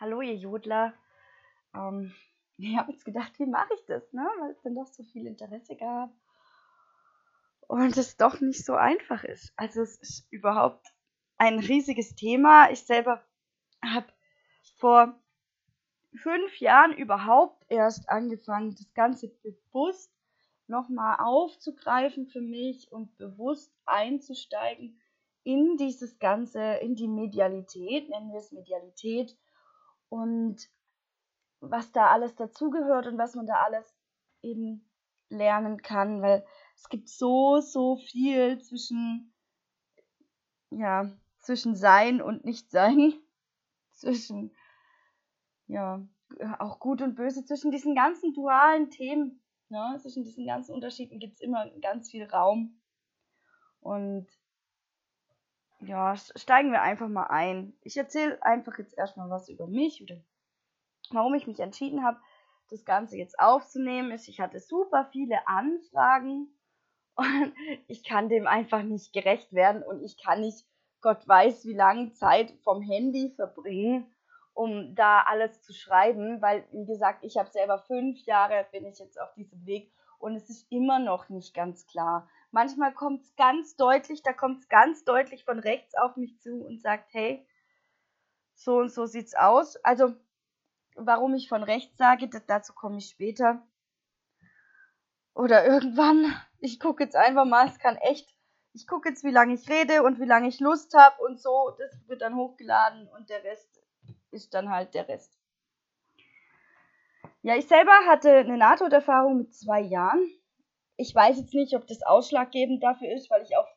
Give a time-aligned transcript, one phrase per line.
[0.00, 0.94] hallo ihr Jodler.
[1.74, 2.12] Ähm,
[2.58, 4.26] ich habe jetzt gedacht, wie mache ich das, ne?
[4.40, 6.10] weil es dann doch so viel Interesse gab
[7.66, 9.52] und es doch nicht so einfach ist.
[9.56, 10.86] Also es ist überhaupt
[11.38, 12.70] ein riesiges Thema.
[12.70, 13.24] Ich selber
[13.84, 14.06] habe
[14.76, 15.18] vor
[16.14, 20.12] fünf Jahren überhaupt erst angefangen, das Ganze bewusst
[20.66, 25.00] nochmal aufzugreifen für mich und bewusst einzusteigen
[25.42, 29.36] in dieses Ganze, in die Medialität, nennen wir es Medialität
[30.14, 30.70] und
[31.58, 33.92] was da alles dazugehört und was man da alles
[34.42, 34.88] eben
[35.28, 39.34] lernen kann, weil es gibt so, so viel zwischen,
[40.70, 43.14] ja, zwischen Sein und Nichtsein,
[43.90, 44.54] zwischen,
[45.66, 46.06] ja,
[46.60, 51.34] auch Gut und Böse, zwischen diesen ganzen dualen Themen, ne, zwischen diesen ganzen Unterschieden gibt
[51.34, 52.80] es immer ganz viel Raum.
[53.80, 54.28] Und
[55.86, 57.76] ja, steigen wir einfach mal ein.
[57.82, 60.16] Ich erzähle einfach jetzt erstmal was über mich oder
[61.10, 62.18] warum ich mich entschieden habe,
[62.70, 66.48] das Ganze jetzt aufzunehmen, ist, ich hatte super viele Anfragen
[67.14, 67.52] und
[67.86, 70.66] ich kann dem einfach nicht gerecht werden und ich kann nicht,
[71.00, 74.10] Gott weiß, wie lange Zeit vom Handy verbringen,
[74.54, 78.98] um da alles zu schreiben, weil, wie gesagt, ich habe selber fünf Jahre, bin ich
[78.98, 82.28] jetzt auf diesem Weg und es ist immer noch nicht ganz klar.
[82.54, 86.64] Manchmal kommt es ganz deutlich, da kommt es ganz deutlich von rechts auf mich zu
[86.64, 87.44] und sagt, hey,
[88.54, 89.74] so und so sieht's aus.
[89.82, 90.14] Also,
[90.94, 93.66] warum ich von rechts sage, dazu komme ich später.
[95.34, 98.32] Oder irgendwann, ich gucke jetzt einfach mal, es kann echt,
[98.72, 101.74] ich gucke jetzt, wie lange ich rede und wie lange ich Lust habe und so,
[101.76, 103.82] das wird dann hochgeladen und der Rest
[104.30, 105.36] ist dann halt der Rest.
[107.42, 110.30] Ja, ich selber hatte eine Nahtoderfahrung mit zwei Jahren
[110.96, 113.68] ich weiß jetzt nicht, ob das ausschlaggebend dafür ist, weil ich auch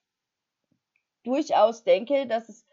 [1.23, 2.66] durchaus denke, dass es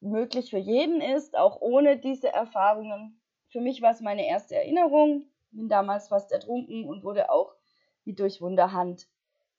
[0.00, 3.20] möglich für jeden ist, auch ohne diese Erfahrungen.
[3.48, 7.54] Für mich war es meine erste Erinnerung, bin damals fast ertrunken und wurde auch
[8.04, 9.08] wie durch Wunderhand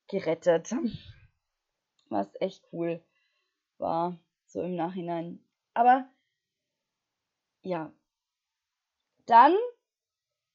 [0.08, 0.74] gerettet.
[2.10, 3.02] Was echt cool
[3.78, 5.44] war, so im Nachhinein.
[5.74, 6.06] Aber
[7.64, 7.92] ja,
[9.26, 9.56] dann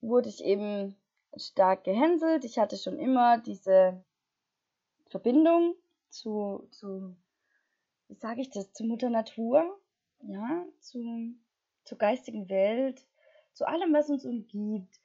[0.01, 0.97] wurde ich eben
[1.37, 2.45] stark gehänselt.
[2.45, 4.05] Ich hatte schon immer diese
[5.09, 5.75] Verbindung
[6.09, 7.17] zu, zu
[8.09, 9.79] wie sage ich das, zu Mutter Natur,
[10.21, 11.35] ja, zu,
[11.85, 13.05] zur geistigen Welt,
[13.53, 15.01] zu allem, was uns umgibt.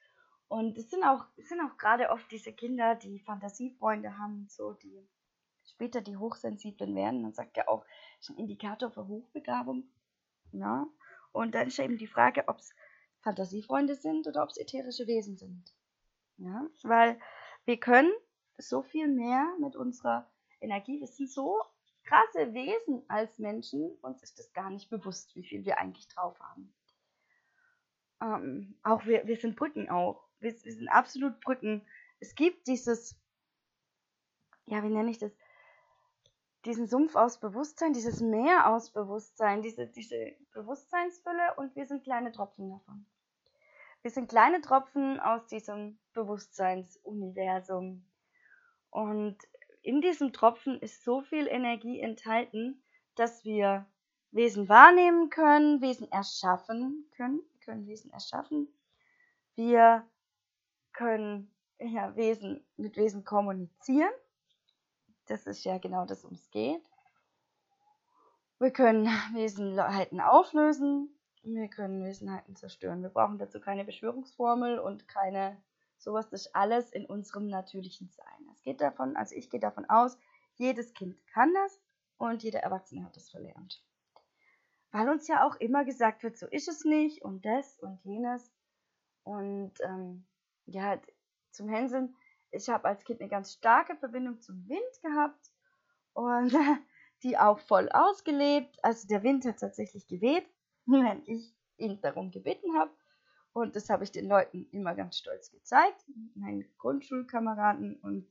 [0.48, 4.74] Und es sind auch, es sind auch gerade oft diese Kinder, die Fantasiefreunde haben, so
[4.74, 5.08] die
[5.66, 7.22] später die Hochsensiblen werden.
[7.22, 7.86] Man sagt ja auch,
[8.20, 9.90] ist ein Indikator für Hochbegabung.
[10.52, 10.88] Ja.
[11.32, 12.74] Und dann ist eben die Frage, ob es
[13.22, 15.74] Fantasiefreunde sind oder ob es ätherische Wesen sind.
[16.38, 17.20] Ja, weil
[17.66, 18.12] wir können
[18.58, 21.00] so viel mehr mit unserer Energie.
[21.00, 21.62] Wir sind so
[22.04, 23.92] krasse Wesen als Menschen.
[24.02, 26.74] Uns ist das gar nicht bewusst, wie viel wir eigentlich drauf haben.
[28.22, 30.28] Ähm, auch wir, wir sind Brücken auch.
[30.40, 31.86] Wir, wir sind absolut Brücken.
[32.20, 33.20] Es gibt dieses,
[34.66, 35.32] ja, wie nenne ich das?
[36.66, 42.32] Diesen Sumpf aus Bewusstsein, dieses Meer aus Bewusstsein, diese, diese Bewusstseinsfülle und wir sind kleine
[42.32, 43.08] Tropfen davon.
[44.02, 48.04] Wir sind kleine Tropfen aus diesem Bewusstseinsuniversum.
[48.90, 49.38] Und
[49.84, 52.84] in diesem Tropfen ist so viel Energie enthalten,
[53.16, 53.86] dass wir
[54.32, 58.68] Wesen wahrnehmen können, Wesen erschaffen können, können Wesen erschaffen.
[59.56, 60.08] Wir
[60.94, 64.12] können ja, Wesen mit Wesen kommunizieren.
[65.28, 66.84] Das ist ja genau das, um es geht.
[68.60, 71.16] Wir können Wesenheiten auflösen.
[71.44, 73.02] Wir können Wesenheiten zerstören.
[73.02, 75.60] Wir brauchen dazu keine Beschwörungsformel und keine
[75.98, 76.30] sowas.
[76.30, 78.50] Das ist alles in unserem natürlichen Sein.
[78.54, 80.20] Es geht davon, also ich gehe davon aus,
[80.56, 81.82] jedes Kind kann das
[82.18, 83.84] und jeder Erwachsene hat das verlernt.
[84.92, 88.52] Weil uns ja auch immer gesagt wird, so ist es nicht und das und jenes.
[89.24, 90.28] Und ähm,
[90.66, 91.02] ja,
[91.50, 92.16] zum Hänseln,
[92.52, 95.52] ich habe als Kind eine ganz starke Verbindung zum Wind gehabt
[96.14, 96.54] und
[97.24, 98.78] die auch voll ausgelebt.
[98.84, 100.46] Also der Wind hat tatsächlich geweht
[100.86, 102.92] wenn ich ihn darum gebeten habe.
[103.54, 106.06] Und das habe ich den Leuten immer ganz stolz gezeigt,
[106.36, 107.96] meinen Grundschulkameraden.
[107.98, 108.28] Und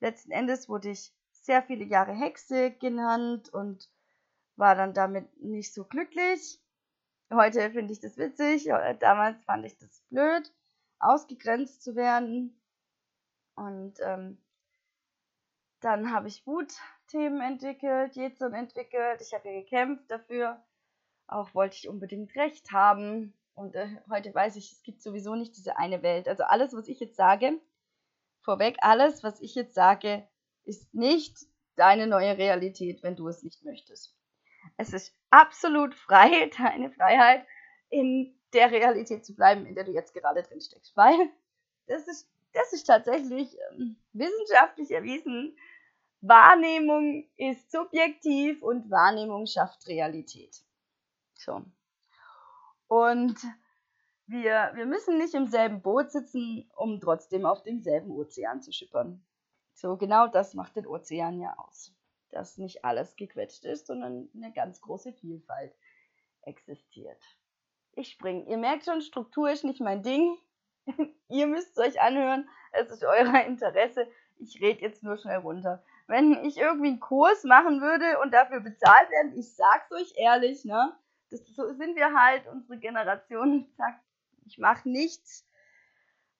[0.00, 3.90] letzten Endes wurde ich sehr viele Jahre Hexe genannt und
[4.56, 6.60] war dann damit nicht so glücklich.
[7.32, 8.64] Heute finde ich das witzig,
[9.00, 10.52] damals fand ich das blöd,
[10.98, 12.60] ausgegrenzt zu werden.
[13.54, 14.38] Und ähm,
[15.80, 19.20] dann habe ich Wutthemen entwickelt, Jezun entwickelt.
[19.20, 20.62] Ich habe hier gekämpft dafür,
[21.34, 23.34] auch wollte ich unbedingt recht haben.
[23.54, 26.28] Und äh, heute weiß ich, es gibt sowieso nicht diese eine Welt.
[26.28, 27.60] Also alles, was ich jetzt sage,
[28.40, 30.26] vorweg, alles, was ich jetzt sage,
[30.64, 31.38] ist nicht
[31.76, 34.16] deine neue Realität, wenn du es nicht möchtest.
[34.76, 37.46] Es ist absolut frei, deine Freiheit
[37.88, 40.96] in der Realität zu bleiben, in der du jetzt gerade drin steckst.
[40.96, 41.30] Weil
[41.86, 45.56] das ist, das ist tatsächlich ähm, wissenschaftlich erwiesen.
[46.20, 50.62] Wahrnehmung ist subjektiv und Wahrnehmung schafft Realität.
[51.44, 51.62] So.
[52.88, 53.36] Und
[54.26, 59.24] wir, wir müssen nicht im selben Boot sitzen, um trotzdem auf demselben Ozean zu schippern.
[59.74, 61.92] So, genau das macht den Ozean ja aus.
[62.30, 65.74] Dass nicht alles gequetscht ist, sondern eine ganz große Vielfalt
[66.42, 67.22] existiert.
[67.94, 68.44] Ich springe.
[68.48, 70.38] Ihr merkt schon, Struktur ist nicht mein Ding.
[71.28, 72.48] Ihr müsst es euch anhören.
[72.72, 74.06] Es ist euer Interesse.
[74.38, 75.82] Ich rede jetzt nur schnell runter.
[76.06, 80.64] Wenn ich irgendwie einen Kurs machen würde und dafür bezahlt werden, ich sag's euch ehrlich,
[80.64, 80.96] ne?
[81.32, 84.00] Das, so sind wir halt, unsere Generation sagt,
[84.44, 85.46] ich mache nichts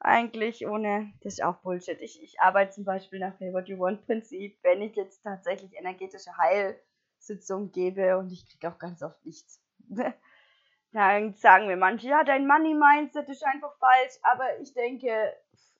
[0.04, 2.00] eigentlich ohne, das ist auch Bullshit.
[2.00, 5.74] Ich, ich arbeite zum Beispiel nach Pay What You Want Prinzip, wenn ich jetzt tatsächlich
[5.76, 9.62] energetische Heilsitzung gebe und ich kriege auch ganz oft nichts.
[10.92, 15.32] Dann sagen mir manche, ja, dein Money Mindset ist einfach falsch, aber ich denke,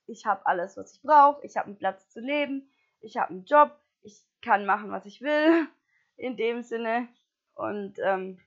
[0.06, 2.70] ich habe alles, was ich brauche, ich habe einen Platz zu leben,
[3.00, 5.67] ich habe einen Job, ich kann machen, was ich will,
[6.17, 7.08] in dem Sinne.
[7.55, 8.38] Und ähm,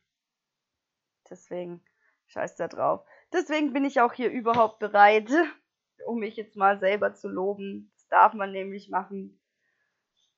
[1.29, 1.83] deswegen
[2.27, 3.05] scheiß da drauf.
[3.33, 5.29] Deswegen bin ich auch hier überhaupt bereit,
[6.05, 7.91] um mich jetzt mal selber zu loben.
[7.93, 9.39] Das darf man nämlich machen,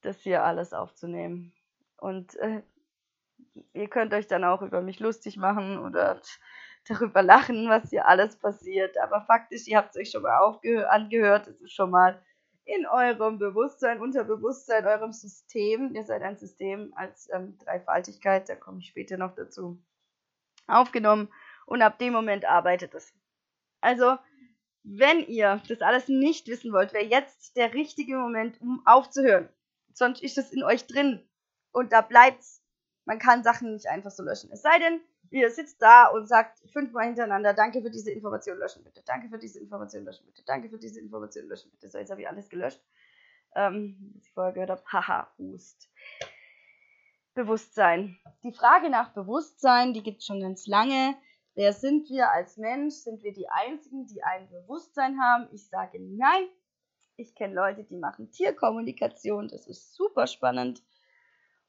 [0.02, 1.54] das hier alles aufzunehmen.
[1.98, 2.62] Und äh,
[3.74, 6.22] ihr könnt euch dann auch über mich lustig machen oder
[6.88, 8.98] darüber lachen, was hier alles passiert.
[8.98, 10.60] Aber faktisch, ihr habt es euch schon mal
[10.90, 12.22] angehört, es ist schon mal
[12.68, 15.96] in eurem Bewusstsein, Unterbewusstsein, eurem System.
[15.96, 19.82] Ihr seid ein System als ähm, Dreifaltigkeit, da komme ich später noch dazu,
[20.68, 21.30] aufgenommen.
[21.66, 23.14] Und ab dem Moment arbeitet es.
[23.82, 24.18] Also,
[24.84, 29.50] wenn ihr das alles nicht wissen wollt, wäre jetzt der richtige Moment, um aufzuhören.
[29.94, 31.28] Sonst ist es in euch drin.
[31.72, 32.64] Und da bleibt's.
[33.06, 34.52] Man kann Sachen nicht einfach so löschen.
[34.52, 38.84] Es sei denn, ihr sitzt da und sagt fünfmal hintereinander, danke für diese Information löschen
[38.84, 41.90] bitte, danke für diese Information löschen bitte, danke für diese Information löschen bitte.
[41.90, 42.82] So, jetzt habe ich alles gelöscht.
[43.56, 45.90] Ähm, was ich vorher gehört habe, haha, Hust.
[47.38, 48.18] Bewusstsein.
[48.44, 51.16] Die Frage nach Bewusstsein, die gibt es schon ganz lange.
[51.54, 52.96] Wer sind wir als Mensch?
[52.96, 55.48] Sind wir die Einzigen, die ein Bewusstsein haben?
[55.54, 56.48] Ich sage nein.
[57.16, 59.50] Ich kenne Leute, die machen Tierkommunikation.
[59.50, 60.82] Das ist super spannend.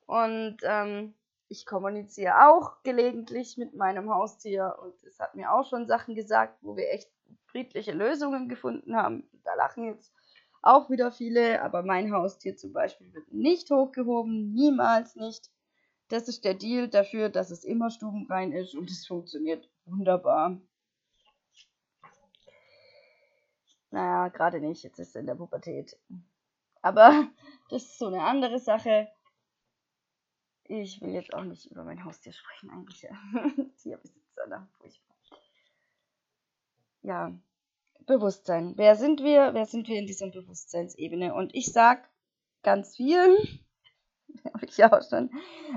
[0.06, 1.12] Und ähm,
[1.48, 6.56] ich kommuniziere auch gelegentlich mit meinem Haustier und es hat mir auch schon Sachen gesagt,
[6.62, 7.10] wo wir echt
[7.44, 9.28] friedliche Lösungen gefunden haben.
[9.44, 10.14] Da lachen jetzt
[10.62, 15.50] auch wieder viele, aber mein Haustier zum Beispiel wird nicht hochgehoben, niemals nicht.
[16.08, 20.58] Das ist der Deal dafür, dass es immer stubenrein ist und es funktioniert wunderbar.
[23.90, 25.98] Naja, gerade nicht, jetzt ist es in der Pubertät.
[26.82, 27.28] Aber
[27.70, 29.08] das ist so eine andere Sache.
[30.64, 33.00] Ich will jetzt auch nicht über mein Haustier sprechen, eigentlich.
[33.82, 35.16] Tierbesitzer, da, furchtbar.
[37.02, 37.38] Ja,
[38.06, 38.74] Bewusstsein.
[38.76, 39.52] Wer sind wir?
[39.54, 41.34] Wer sind wir in dieser Bewusstseinsebene?
[41.34, 42.08] Und ich sag
[42.62, 43.36] ganz viel,
[44.54, 45.30] habe ich auch schon.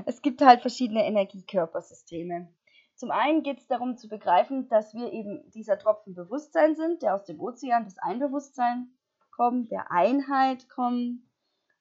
[0.05, 2.53] Es gibt halt verschiedene Energiekörpersysteme.
[2.95, 7.15] Zum einen geht es darum zu begreifen, dass wir eben dieser Tropfen Bewusstsein sind, der
[7.15, 8.91] aus dem Ozean des Einbewusstsein
[9.31, 11.23] kommt, der Einheit kommt.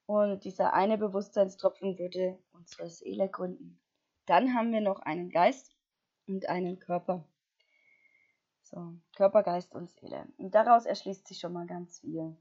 [0.06, 3.80] Und dieser eine Bewusstseinstropfen würde unsere Seele gründen.
[4.26, 5.76] Dann haben wir noch einen Geist
[6.26, 7.24] und einen Körper.
[8.62, 10.26] So, Körper, Geist und Seele.
[10.38, 12.36] Und daraus erschließt sich schon mal ganz viel.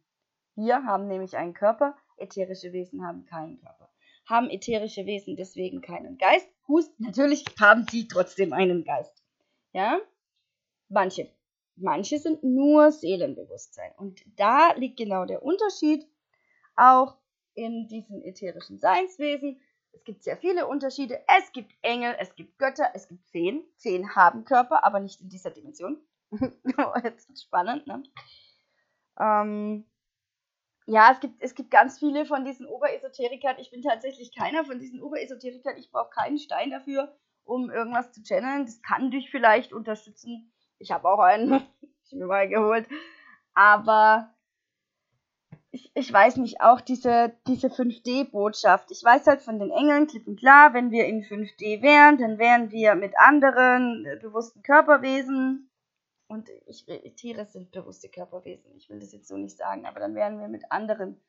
[0.56, 3.90] Wir haben nämlich einen Körper, ätherische Wesen haben keinen Körper.
[4.30, 6.48] Haben ätherische Wesen deswegen keinen Geist?
[6.68, 9.24] Hust, natürlich haben sie trotzdem einen Geist.
[9.74, 10.00] Ja?
[10.88, 11.32] Manche.
[11.76, 13.92] Manche sind nur Seelenbewusstsein.
[13.98, 16.08] Und da liegt genau der Unterschied
[16.76, 17.18] auch
[17.56, 19.60] in diesen ätherischen Seinswesen.
[19.94, 21.24] Es gibt sehr viele Unterschiede.
[21.28, 23.64] Es gibt Engel, es gibt Götter, es gibt Feen.
[23.78, 25.98] Feen haben Körper, aber nicht in dieser Dimension.
[27.04, 28.04] Jetzt ist spannend, ne?
[29.20, 29.89] Ähm,
[30.90, 33.58] ja, es gibt, es gibt ganz viele von diesen Oberesoterikern.
[33.60, 35.78] Ich bin tatsächlich keiner von diesen Oberesoterikern.
[35.78, 38.66] Ich brauche keinen Stein dafür, um irgendwas zu channeln.
[38.66, 40.52] Das kann dich vielleicht unterstützen.
[40.80, 41.62] Ich habe auch einen,
[42.06, 42.88] ich mir mal geholt.
[43.54, 44.34] Aber
[45.70, 48.90] ich, ich weiß nicht, auch diese, diese 5D-Botschaft.
[48.90, 52.40] Ich weiß halt von den Engeln klipp und klar, wenn wir in 5D wären, dann
[52.40, 55.69] wären wir mit anderen äh, bewussten Körperwesen.
[56.30, 58.74] Und ich, Tiere sind bewusste Körperwesen.
[58.78, 61.20] Ich will das jetzt so nicht sagen, aber dann wären wir mit anderen,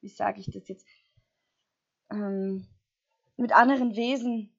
[0.00, 0.86] wie sage ich das jetzt,
[2.10, 2.66] ähm,
[3.36, 4.56] mit anderen Wesen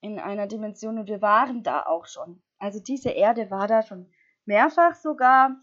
[0.00, 2.42] in einer Dimension und wir waren da auch schon.
[2.58, 4.10] Also diese Erde war da schon
[4.44, 5.60] mehrfach sogar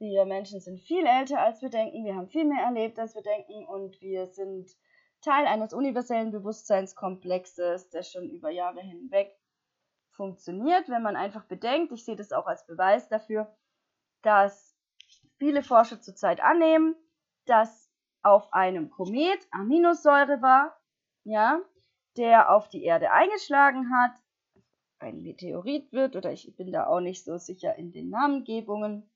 [0.00, 2.06] wir Menschen sind viel älter, als wir denken.
[2.06, 3.66] Wir haben viel mehr erlebt, als wir denken.
[3.66, 4.74] Und wir sind
[5.20, 9.38] Teil eines universellen Bewusstseinskomplexes, der schon über Jahre hinweg
[10.12, 13.54] funktioniert, wenn man einfach bedenkt, ich sehe das auch als Beweis dafür,
[14.22, 14.76] dass
[15.38, 16.94] viele Forscher zurzeit annehmen,
[17.46, 17.90] dass
[18.22, 20.78] auf einem Komet Aminosäure war,
[21.24, 21.60] ja,
[22.16, 24.12] der auf die Erde eingeschlagen hat,
[24.98, 29.10] ein Meteorit wird, oder ich bin da auch nicht so sicher in den Namengebungen.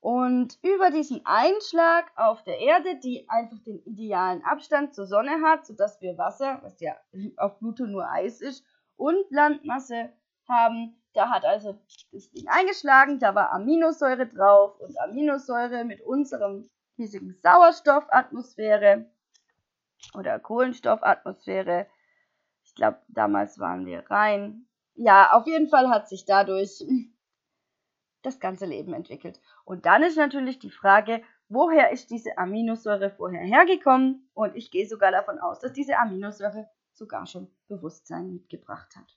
[0.00, 5.66] Und über diesen Einschlag auf der Erde, die einfach den idealen Abstand zur Sonne hat,
[5.66, 6.94] sodass wir Wasser, was ja
[7.38, 8.64] auf Pluto nur Eis ist,
[8.96, 10.10] und Landmasse
[10.48, 11.78] haben, da hat also
[12.12, 19.06] das Ding eingeschlagen, da war Aminosäure drauf und Aminosäure mit unserem riesigen Sauerstoffatmosphäre
[20.14, 21.86] oder Kohlenstoffatmosphäre.
[22.64, 24.66] Ich glaube, damals waren wir rein.
[24.94, 26.84] Ja, auf jeden Fall hat sich dadurch
[28.22, 29.40] das ganze Leben entwickelt.
[29.64, 34.28] Und dann ist natürlich die Frage, woher ist diese Aminosäure vorher hergekommen?
[34.34, 39.16] Und ich gehe sogar davon aus, dass diese Aminosäure sogar schon Bewusstsein mitgebracht hat.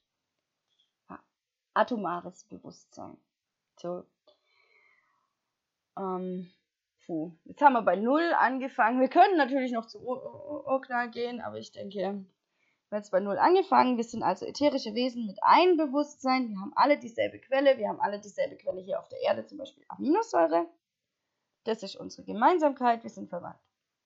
[1.74, 3.18] Atomares Bewusstsein.
[3.78, 4.06] So.
[5.98, 6.52] Ähm,
[7.06, 7.32] puh.
[7.46, 9.00] Jetzt haben wir bei Null angefangen.
[9.00, 12.30] Wir können natürlich noch zu Okna gehen, aber ich denke, wir haben
[12.92, 13.98] jetzt bei Null angefangen.
[13.98, 16.50] Wir sind also ätherische Wesen mit einem Bewusstsein.
[16.50, 17.78] Wir haben alle dieselbe Quelle.
[17.78, 20.68] Wir haben alle dieselbe Quelle hier auf der Erde, zum Beispiel Aminosäure.
[21.64, 23.04] Das ist unsere Gemeinsamkeit.
[23.04, 23.60] Wir sind verwandt.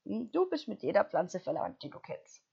[0.06, 2.44] Hm, du bist mit jeder Pflanze verwandt, die du kennst.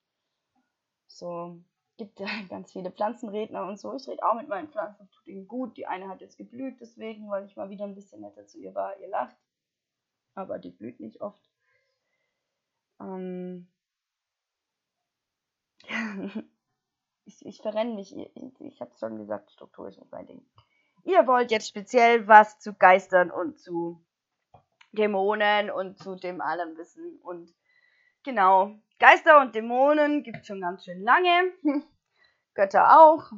[1.10, 1.60] So,
[1.96, 3.94] gibt ja ganz viele Pflanzenredner und so.
[3.94, 5.76] Ich rede auch mit meinen Pflanzen, tut ihnen gut.
[5.76, 8.74] Die eine hat jetzt geblüht, deswegen, weil ich mal wieder ein bisschen netter zu ihr
[8.74, 8.98] war.
[8.98, 9.36] Ihr lacht,
[10.34, 11.50] aber die blüht nicht oft.
[13.00, 13.68] Ähm
[17.24, 18.16] ich, ich verrenne mich.
[18.16, 20.46] Ich, ich habe schon gesagt, Struktur ist nicht mein Ding.
[21.04, 24.04] Ihr wollt jetzt speziell was zu Geistern und zu
[24.92, 27.18] Dämonen und zu dem allem wissen.
[27.22, 27.52] Und
[28.22, 31.52] genau, Geister und Dämonen gibt es schon ganz schön lange.
[32.54, 33.32] Götter auch.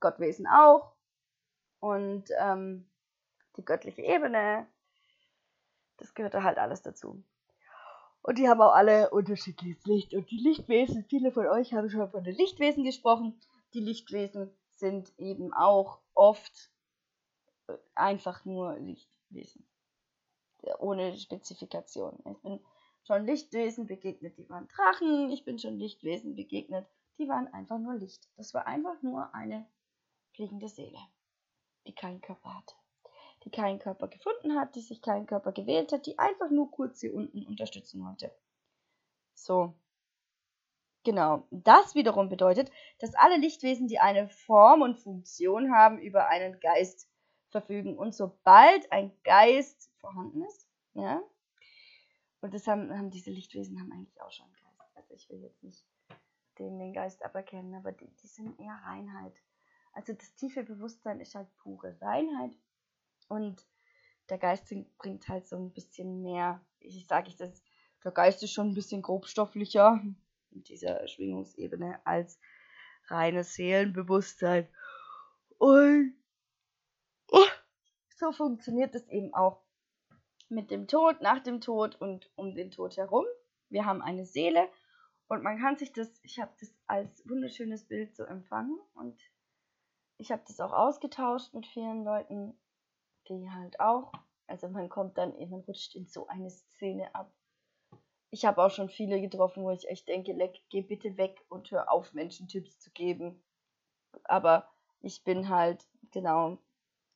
[0.00, 0.92] Gottwesen auch.
[1.80, 2.88] Und ähm,
[3.56, 4.66] die göttliche Ebene.
[5.98, 7.22] Das gehört da halt alles dazu.
[8.22, 10.12] Und die haben auch alle unterschiedliches Licht.
[10.14, 13.40] Und die Lichtwesen, viele von euch haben schon von den Lichtwesen gesprochen.
[13.72, 16.72] Die Lichtwesen sind eben auch oft
[17.68, 19.64] äh, einfach nur Lichtwesen.
[20.78, 22.18] Ohne Spezifikation.
[22.28, 22.60] Ich bin
[23.06, 25.30] schon Lichtwesen begegnet, die waren Drachen.
[25.30, 26.86] Ich bin schon Lichtwesen begegnet,
[27.18, 28.28] die waren einfach nur Licht.
[28.36, 29.66] Das war einfach nur eine
[30.34, 30.98] fliegende Seele,
[31.86, 32.74] die keinen Körper hatte.
[33.44, 37.00] Die keinen Körper gefunden hat, die sich keinen Körper gewählt hat, die einfach nur kurz
[37.00, 38.34] hier unten unterstützen wollte.
[39.34, 39.74] So.
[41.04, 41.46] Genau.
[41.52, 47.08] Das wiederum bedeutet, dass alle Lichtwesen, die eine Form und Funktion haben, über einen Geist
[47.50, 47.96] verfügen.
[47.96, 51.22] Und sobald ein Geist vorhanden ist, ja,
[52.46, 54.96] und das haben, haben diese Lichtwesen haben eigentlich auch schon Geist.
[54.96, 55.84] Also ich will jetzt nicht
[56.60, 59.34] den, den Geist aberkennen, aber die, die sind eher Reinheit.
[59.92, 62.52] Also das tiefe Bewusstsein ist halt pure Reinheit.
[63.26, 63.66] Und
[64.30, 67.64] der Geist bringt halt so ein bisschen mehr, ich sage ich das,
[68.04, 70.00] der Geist ist schon ein bisschen grobstofflicher
[70.52, 72.38] in dieser Schwingungsebene als
[73.08, 74.68] reines Seelenbewusstsein.
[75.58, 76.14] Und
[77.32, 77.48] oh,
[78.14, 79.65] so funktioniert es eben auch
[80.48, 83.24] mit dem Tod, nach dem Tod und um den Tod herum.
[83.68, 84.68] Wir haben eine Seele
[85.28, 89.20] und man kann sich das, ich habe das als wunderschönes Bild so empfangen und
[90.18, 92.58] ich habe das auch ausgetauscht mit vielen Leuten,
[93.28, 94.12] die halt auch,
[94.46, 97.32] also man kommt dann, man rutscht in so eine Szene ab.
[98.30, 101.70] Ich habe auch schon viele getroffen, wo ich echt denke, leck, geh bitte weg und
[101.70, 103.42] hör auf, Menschen Tipps zu geben.
[104.24, 104.68] Aber
[105.00, 106.58] ich bin halt, genau,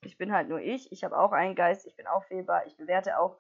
[0.02, 2.76] ich bin halt nur ich, ich habe auch einen Geist, ich bin auch fehlbar, ich
[2.76, 3.38] bewerte auch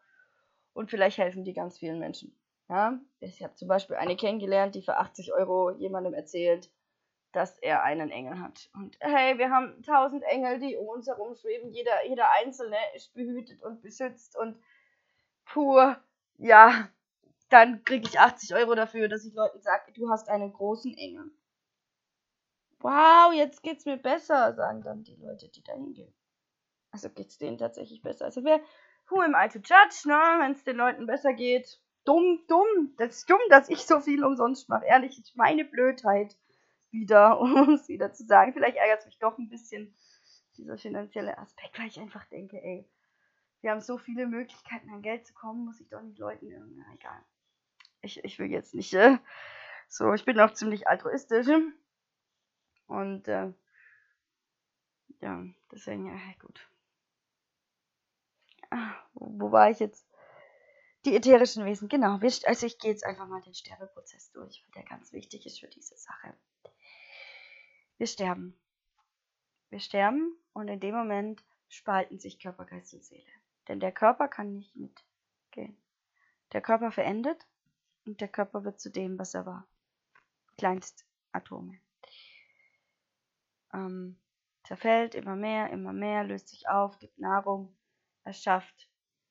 [0.72, 2.38] und vielleicht helfen die ganz vielen Menschen.
[2.68, 2.98] Ja?
[3.20, 6.70] Ich habe zum Beispiel eine kennengelernt, die für 80 Euro jemandem erzählt,
[7.32, 8.70] dass er einen Engel hat.
[8.74, 11.70] Und hey, wir haben tausend Engel, die um uns herum schweben.
[11.70, 14.60] Jeder, jeder einzelne ist behütet und beschützt und
[15.44, 15.96] pur,
[16.38, 16.88] ja,
[17.48, 21.30] dann kriege ich 80 Euro dafür, dass ich Leuten sage, du hast einen großen Engel.
[22.80, 26.14] Wow, jetzt geht's mir besser, sagen dann die Leute, die da hingehen.
[26.92, 28.24] Also geht's denen tatsächlich besser.
[28.24, 28.60] Also wer,
[29.08, 30.38] who am I to judge, ne?
[30.40, 31.80] Wenn es den Leuten besser geht.
[32.04, 32.94] Dumm, dumm.
[32.96, 34.86] Das ist dumm, dass ich so viel umsonst mache.
[34.86, 36.36] Ehrlich, ist meine Blödheit
[36.90, 38.52] wieder, um es wieder zu sagen.
[38.52, 39.94] Vielleicht ärgert es mich doch ein bisschen,
[40.56, 42.88] dieser finanzielle Aspekt, weil ich einfach denke, ey,
[43.60, 46.82] wir haben so viele Möglichkeiten an Geld zu kommen, muss ich doch nicht Leuten irgendwie,
[46.94, 47.22] egal.
[48.00, 49.18] Ich, ich will jetzt nicht, äh,
[49.88, 51.46] so, ich bin auch ziemlich altruistisch.
[52.86, 53.52] Und, äh,
[55.20, 56.70] ja, deswegen, ja, gut
[59.14, 60.06] wo war ich jetzt?
[61.04, 62.18] Die ätherischen Wesen, genau.
[62.20, 65.68] Also ich gehe jetzt einfach mal den Sterbeprozess durch, weil der ganz wichtig ist für
[65.68, 66.34] diese Sache.
[67.96, 68.58] Wir sterben.
[69.70, 73.30] wir sterben und in dem Moment spalten sich Körper, Geist und Seele.
[73.68, 75.80] Denn der Körper kann nicht mitgehen.
[76.52, 77.46] Der Körper verendet
[78.04, 79.66] und der Körper wird zu dem, was er war.
[80.58, 81.78] Kleinstatome.
[83.72, 84.18] Ähm,
[84.64, 87.76] zerfällt immer mehr, immer mehr, löst sich auf, gibt Nahrung,
[88.30, 88.88] erschafft.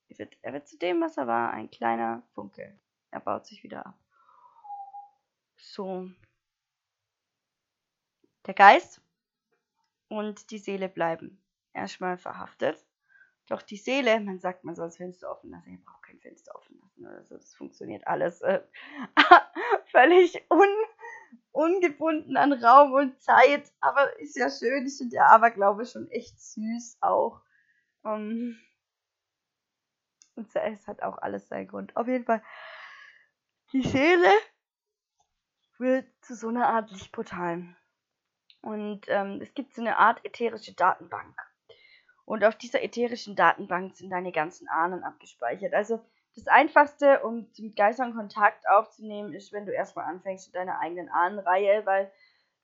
[0.09, 2.77] Er wird, er wird zu dem, was er war, ein kleiner Funke.
[3.11, 3.97] Er baut sich wieder ab.
[5.55, 6.09] So.
[8.45, 9.01] Der Geist
[10.09, 11.41] und die Seele bleiben
[11.73, 12.85] erstmal verhaftet.
[13.47, 15.71] Doch die Seele, man sagt, man soll das Fenster offen lassen.
[15.71, 17.05] Ihr braucht kein Fenster offen lassen.
[17.07, 18.61] Also das funktioniert alles äh,
[19.91, 20.67] völlig un,
[21.51, 23.71] ungebunden an Raum und Zeit.
[23.79, 24.85] Aber ist ja schön.
[24.85, 27.41] Ich finde der Aberglaube schon echt süß auch.
[28.05, 28.59] Ähm,
[30.39, 31.95] und es hat auch alles seinen Grund.
[31.95, 32.41] Auf jeden Fall,
[33.73, 34.31] die Seele
[35.77, 37.75] wird zu so einer Art Lichtportal.
[38.61, 41.35] Und ähm, es gibt so eine Art ätherische Datenbank.
[42.25, 45.73] Und auf dieser ätherischen Datenbank sind deine ganzen Ahnen abgespeichert.
[45.73, 45.99] Also
[46.35, 51.09] das Einfachste, um mit Geistern Kontakt aufzunehmen, ist, wenn du erstmal anfängst mit deiner eigenen
[51.09, 52.11] Ahnenreihe, weil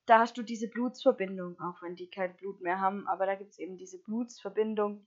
[0.05, 3.51] da hast du diese Blutsverbindung, auch wenn die kein Blut mehr haben, aber da gibt
[3.51, 5.05] es eben diese Blutsverbindung,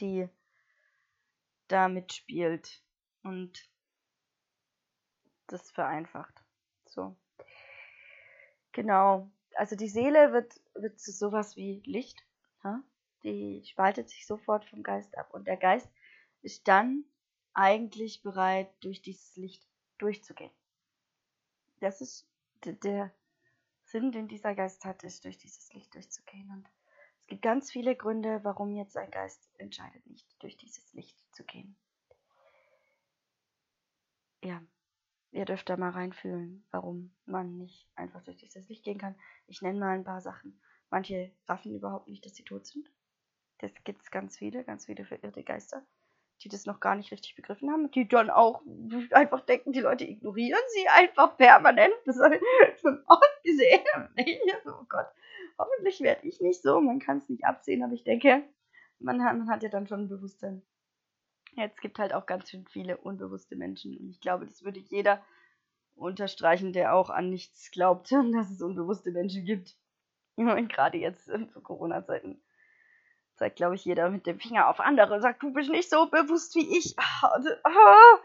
[0.00, 0.28] die
[1.70, 2.82] da mitspielt
[3.22, 3.70] und
[5.46, 6.42] das vereinfacht.
[6.86, 7.16] So.
[8.72, 12.24] Genau also die Seele wird, wird zu sowas wie Licht.
[12.64, 12.82] Ja?
[13.22, 15.32] Die spaltet sich sofort vom Geist ab.
[15.32, 15.90] Und der Geist
[16.42, 17.04] ist dann
[17.52, 19.66] eigentlich bereit, durch dieses Licht
[19.98, 20.52] durchzugehen.
[21.80, 22.28] Das ist
[22.64, 23.12] der
[23.84, 26.50] Sinn, den dieser Geist hat, ist, durch dieses Licht durchzugehen.
[26.50, 26.68] Und
[27.30, 31.76] gibt ganz viele Gründe, warum jetzt ein Geist entscheidet, nicht durch dieses Licht zu gehen.
[34.42, 34.60] Ja,
[35.30, 39.14] ihr dürft da mal reinfühlen, warum man nicht einfach durch dieses Licht gehen kann.
[39.46, 40.60] Ich nenne mal ein paar Sachen.
[40.90, 42.90] Manche raffen überhaupt nicht, dass sie tot sind.
[43.58, 45.86] Das gibt es ganz viele, ganz viele verirrte Geister,
[46.42, 48.62] die das noch gar nicht richtig begriffen haben, die dann auch
[49.12, 51.94] einfach denken, die Leute ignorieren sie einfach permanent.
[52.06, 53.84] Das habe ich schon oft gesehen.
[54.66, 55.06] oh Gott,
[55.60, 56.80] hoffentlich werde ich nicht so.
[56.80, 58.42] Man kann es nicht absehen, aber ich denke,
[58.98, 60.62] man hat, man hat ja dann schon ein Bewusstsein.
[61.56, 64.78] Jetzt es gibt halt auch ganz schön viele unbewusste Menschen und ich glaube, das würde
[64.78, 65.24] jeder
[65.96, 69.76] unterstreichen, der auch an nichts glaubt, dass es unbewusste Menschen gibt.
[70.36, 72.40] Und gerade jetzt zu Corona-Zeiten
[73.34, 76.08] zeigt, glaube ich, jeder mit dem Finger auf andere und sagt, du bist nicht so
[76.08, 76.94] bewusst wie ich.
[76.98, 78.18] Ah, ah.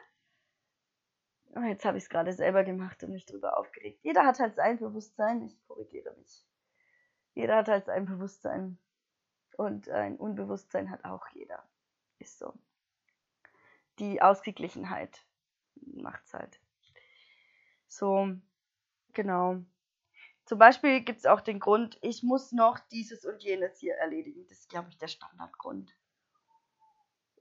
[1.57, 3.99] Oh, jetzt habe ich es gerade selber gemacht und mich darüber aufgeregt.
[4.03, 6.45] Jeder hat halt sein Bewusstsein, ich korrigiere mich.
[7.35, 8.77] Jeder hat halt sein Bewusstsein.
[9.57, 11.63] Und ein Unbewusstsein hat auch jeder.
[12.19, 12.53] Ist so
[13.99, 15.23] die Ausgeglichenheit
[15.75, 16.59] macht's halt.
[17.87, 18.29] So,
[19.13, 19.61] genau.
[20.45, 24.45] Zum Beispiel gibt es auch den Grund, ich muss noch dieses und jenes hier erledigen.
[24.47, 25.95] Das ist, glaube ich, der Standardgrund.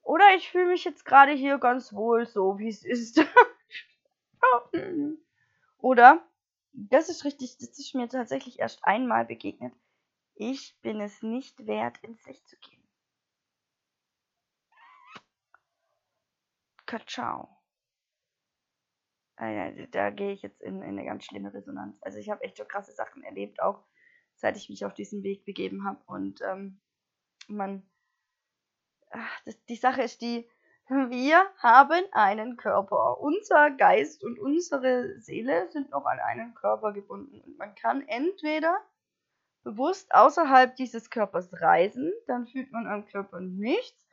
[0.03, 3.21] Oder ich fühle mich jetzt gerade hier ganz wohl so, wie es ist.
[5.79, 6.27] Oder,
[6.73, 9.75] das ist richtig, das ist mir tatsächlich erst einmal begegnet.
[10.35, 12.83] Ich bin es nicht wert, ins Licht zu gehen.
[16.87, 17.49] Katschau.
[19.37, 21.97] Äh, da gehe ich jetzt in, in, eine ganz schlimme Resonanz.
[22.03, 23.85] Also ich habe echt so krasse Sachen erlebt, auch
[24.37, 26.01] seit ich mich auf diesen Weg begeben habe.
[26.07, 26.81] Und ähm,
[27.49, 27.89] man,
[29.11, 30.49] ach, das, die Sache ist die,
[30.89, 33.19] wir haben einen Körper.
[33.21, 37.41] Unser Geist und unsere Seele sind noch an einen Körper gebunden.
[37.41, 38.85] Und man kann entweder
[39.65, 44.05] bewusst außerhalb dieses Körpers reisen, dann fühlt man am Körper nichts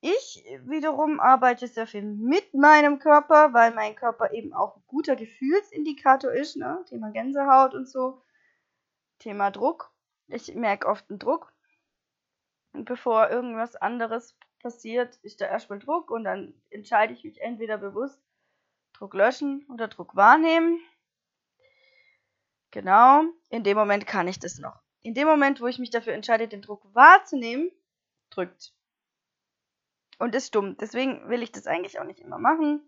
[0.00, 5.16] ich wiederum arbeite sehr viel mit meinem Körper, weil mein Körper eben auch ein guter
[5.16, 6.84] Gefühlsindikator ist, ne?
[6.88, 8.22] Thema Gänsehaut und so.
[9.18, 9.90] Thema Druck.
[10.28, 11.52] Ich merke oft einen Druck.
[12.72, 17.78] Und bevor irgendwas anderes passiert, ist da erstmal Druck und dann entscheide ich mich entweder
[17.78, 18.22] bewusst
[18.92, 20.78] Druck löschen oder Druck wahrnehmen.
[22.70, 24.85] Genau, in dem Moment kann ich das noch.
[25.06, 27.70] In dem Moment, wo ich mich dafür entscheide, den Druck wahrzunehmen,
[28.30, 28.72] drückt
[30.18, 30.76] und ist dumm.
[30.80, 32.82] Deswegen will ich das eigentlich auch nicht immer machen.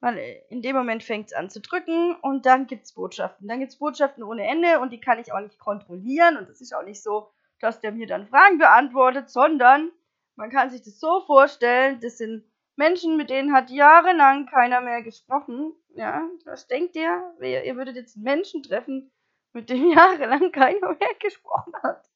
[0.00, 3.48] Weil äh, in dem Moment fängt es an zu drücken und dann gibt es Botschaften.
[3.48, 6.38] Dann gibt es Botschaften ohne Ende und die kann ich auch nicht kontrollieren.
[6.38, 7.28] Und es ist auch nicht so,
[7.60, 9.92] dass der mir dann Fragen beantwortet, sondern
[10.36, 12.44] man kann sich das so vorstellen, das sind
[12.76, 15.74] Menschen, mit denen hat jahrelang keiner mehr gesprochen.
[15.90, 17.34] Ja, was denkt ihr?
[17.42, 19.10] Ihr würdet jetzt Menschen treffen,
[19.56, 22.08] mit dem jahrelang keiner mehr gesprochen hat.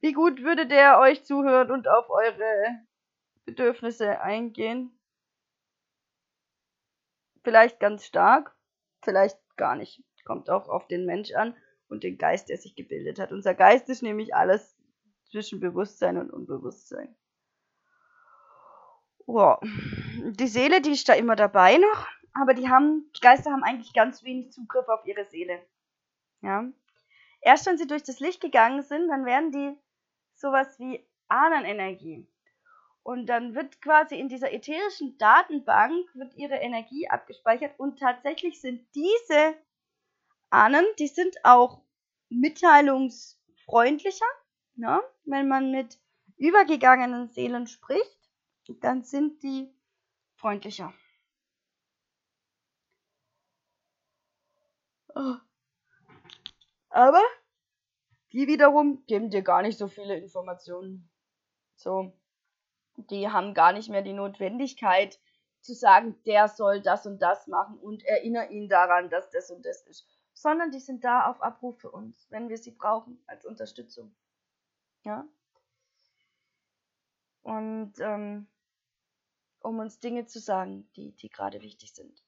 [0.00, 2.80] Wie gut würde der euch zuhören und auf eure
[3.44, 4.98] Bedürfnisse eingehen.
[7.42, 8.56] Vielleicht ganz stark,
[9.02, 10.02] vielleicht gar nicht.
[10.24, 11.54] Kommt auch auf den Mensch an.
[11.88, 13.30] und den Geist, der sich gebildet hat.
[13.30, 14.74] Unser Geist ist nämlich alles
[15.30, 17.14] zwischen Bewusstsein und Unbewusstsein.
[19.26, 19.60] Wow.
[19.62, 23.92] Die Seele, die ist da immer dabei noch, aber die haben, die Geister haben eigentlich
[23.92, 25.60] ganz wenig Zugriff auf ihre Seele.
[26.44, 26.70] Ja.
[27.40, 29.76] Erst wenn sie durch das Licht gegangen sind, dann werden die
[30.34, 32.28] sowas wie Ahnenenergie.
[33.02, 38.86] Und dann wird quasi in dieser ätherischen Datenbank wird ihre Energie abgespeichert und tatsächlich sind
[38.94, 39.54] diese
[40.50, 41.80] Ahnen, die sind auch
[42.28, 44.26] mitteilungsfreundlicher.
[44.76, 45.02] Ne?
[45.24, 45.98] Wenn man mit
[46.36, 48.18] übergegangenen Seelen spricht,
[48.80, 49.72] dann sind die
[50.36, 50.92] freundlicher.
[55.14, 55.36] Oh.
[56.94, 57.24] Aber
[58.32, 61.10] die wiederum geben dir gar nicht so viele Informationen.
[61.74, 62.12] So,
[62.94, 65.18] die haben gar nicht mehr die Notwendigkeit
[65.60, 69.66] zu sagen, der soll das und das machen und erinnere ihn daran, dass das und
[69.66, 70.06] das ist.
[70.34, 74.14] Sondern die sind da auf Abruf für uns, wenn wir sie brauchen, als Unterstützung.
[75.02, 75.26] Ja.
[77.42, 78.46] Und ähm,
[79.58, 82.22] um uns Dinge zu sagen, die, die gerade wichtig sind.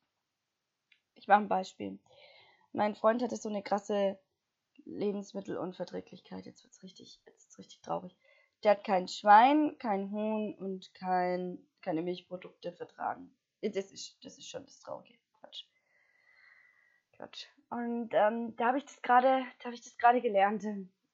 [1.14, 2.00] Ich mache ein Beispiel.
[2.72, 4.18] Mein Freund hatte so eine krasse
[4.86, 6.46] Lebensmittelunverträglichkeit.
[6.46, 7.20] Jetzt wird es richtig,
[7.58, 8.16] richtig traurig.
[8.62, 13.36] Der hat kein Schwein, kein Huhn und kein, keine Milchprodukte vertragen.
[13.62, 15.18] Das ist, das ist schon das Traurige.
[15.40, 15.64] Quatsch.
[17.12, 17.46] Quatsch.
[17.68, 20.64] Und ähm, da habe ich das gerade, da habe ich das gerade gelernt,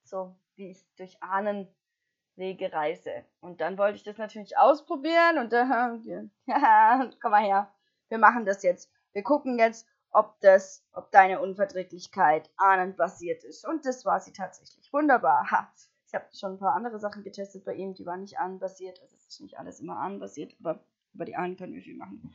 [0.05, 3.25] so wie ich durch Ahnenwege reise.
[3.41, 5.99] Und dann wollte ich das natürlich ausprobieren und da,
[6.47, 7.73] ja, komm mal her,
[8.09, 8.93] wir machen das jetzt.
[9.13, 13.67] Wir gucken jetzt, ob das, ob deine Unverträglichkeit ahnenbasiert ist.
[13.67, 14.93] Und das war sie tatsächlich.
[14.93, 15.51] Wunderbar.
[15.51, 15.73] Ha.
[16.07, 19.01] Ich habe schon ein paar andere Sachen getestet bei ihm, die waren nicht ahnenbasiert.
[19.01, 22.35] Also es ist nicht alles immer ahnenbasiert, aber über die Ahnen können wir viel machen.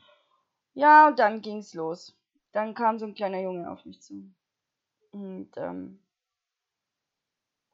[0.73, 2.17] Ja, und dann ging's los.
[2.51, 4.31] Dann kam so ein kleiner Junge auf mich zu.
[5.11, 5.99] Und, ähm,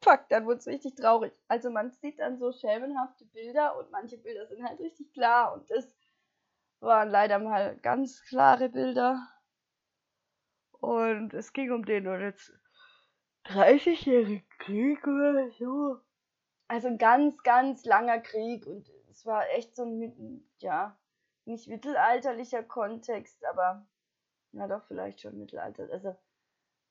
[0.04, 1.34] fuck, dann wurde es richtig traurig.
[1.48, 5.70] Also man sieht dann so schelmenhafte Bilder und manche Bilder sind halt richtig klar und
[5.72, 5.96] das
[6.82, 9.33] waren leider mal ganz klare Bilder.
[10.84, 12.52] Und es ging um den und jetzt
[13.46, 16.02] 30-jährigen Krieg oder so.
[16.68, 21.00] Also ein ganz, ganz langer Krieg und es war echt so ein, ja,
[21.46, 23.88] nicht mittelalterlicher Kontext, aber
[24.52, 25.88] na doch vielleicht schon Mittelalter.
[25.90, 26.18] Also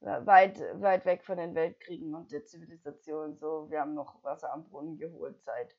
[0.01, 3.37] weit, weit weg von den Weltkriegen und der Zivilisation.
[3.37, 5.77] So, wir haben noch Wasser am Brunnen geholt Zeit.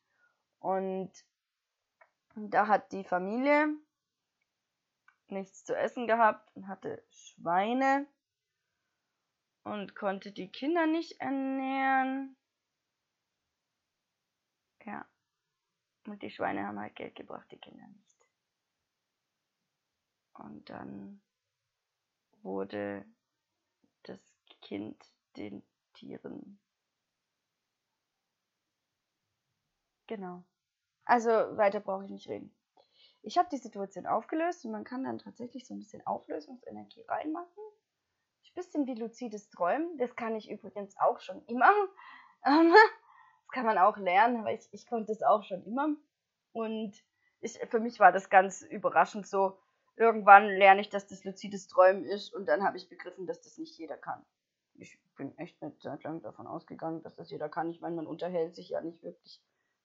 [0.60, 1.12] Und
[2.36, 3.76] da hat die Familie
[5.34, 8.08] nichts zu essen gehabt und hatte Schweine
[9.64, 12.36] und konnte die Kinder nicht ernähren.
[14.86, 15.06] Ja.
[16.06, 18.28] Und die Schweine haben halt Geld gebracht, die Kinder nicht.
[20.34, 21.22] Und dann
[22.42, 23.06] wurde
[24.04, 24.20] das
[24.62, 25.02] Kind
[25.38, 26.60] den Tieren.
[30.08, 30.44] Genau.
[31.06, 32.54] Also weiter brauche ich nicht reden.
[33.26, 37.48] Ich habe die Situation aufgelöst und man kann dann tatsächlich so ein bisschen Auflösungsenergie reinmachen.
[37.48, 39.98] Ein bisschen wie luzides Träumen.
[39.98, 41.72] Das kann ich übrigens auch schon immer.
[42.46, 45.96] Ähm, das kann man auch lernen, aber ich, ich konnte es auch schon immer.
[46.52, 46.94] Und
[47.40, 49.58] ich, für mich war das ganz überraschend so.
[49.96, 53.58] Irgendwann lerne ich, dass das luzides Träumen ist und dann habe ich begriffen, dass das
[53.58, 54.26] nicht jeder kann.
[54.74, 57.70] Ich bin echt eine Zeit lang davon ausgegangen, dass das jeder kann.
[57.70, 59.42] Ich meine, man unterhält sich ja nicht wirklich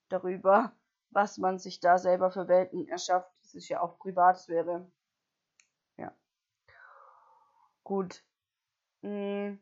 [0.08, 0.72] darüber,
[1.10, 3.30] was man sich da selber für Welten erschafft.
[3.42, 4.90] Das ist ja auch Privatsphäre.
[5.96, 6.14] Ja.
[7.84, 8.24] Gut.
[9.02, 9.58] Hm.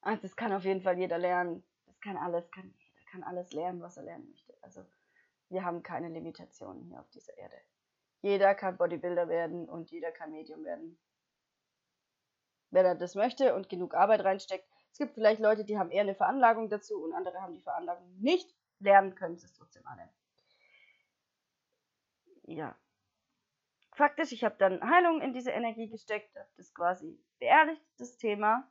[0.00, 1.64] Also das kann auf jeden Fall jeder lernen.
[1.86, 2.74] Das kann alles, kann,
[3.10, 4.54] kann alles lernen, was er lernen möchte.
[4.62, 4.84] Also
[5.48, 7.56] wir haben keine Limitationen hier auf dieser Erde.
[8.22, 10.98] Jeder kann Bodybuilder werden und jeder kann Medium werden.
[12.70, 14.66] Wenn er das möchte und genug Arbeit reinsteckt.
[14.90, 18.18] Es gibt vielleicht Leute, die haben eher eine Veranlagung dazu und andere haben die Veranlagung
[18.20, 20.08] nicht lernen können sie es trotzdem alle.
[22.44, 22.78] Ja.
[23.92, 28.16] Fakt ist, ich habe dann Heilung in diese Energie gesteckt, habe das quasi beerdigt, das
[28.16, 28.70] Thema.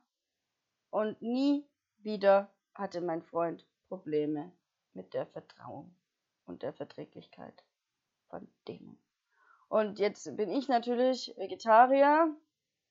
[0.90, 4.52] Und nie wieder hatte mein Freund Probleme
[4.92, 5.96] mit der Vertrauung
[6.44, 7.64] und der Verträglichkeit
[8.28, 8.98] von Dingen.
[9.68, 12.36] Und jetzt bin ich natürlich Vegetarier.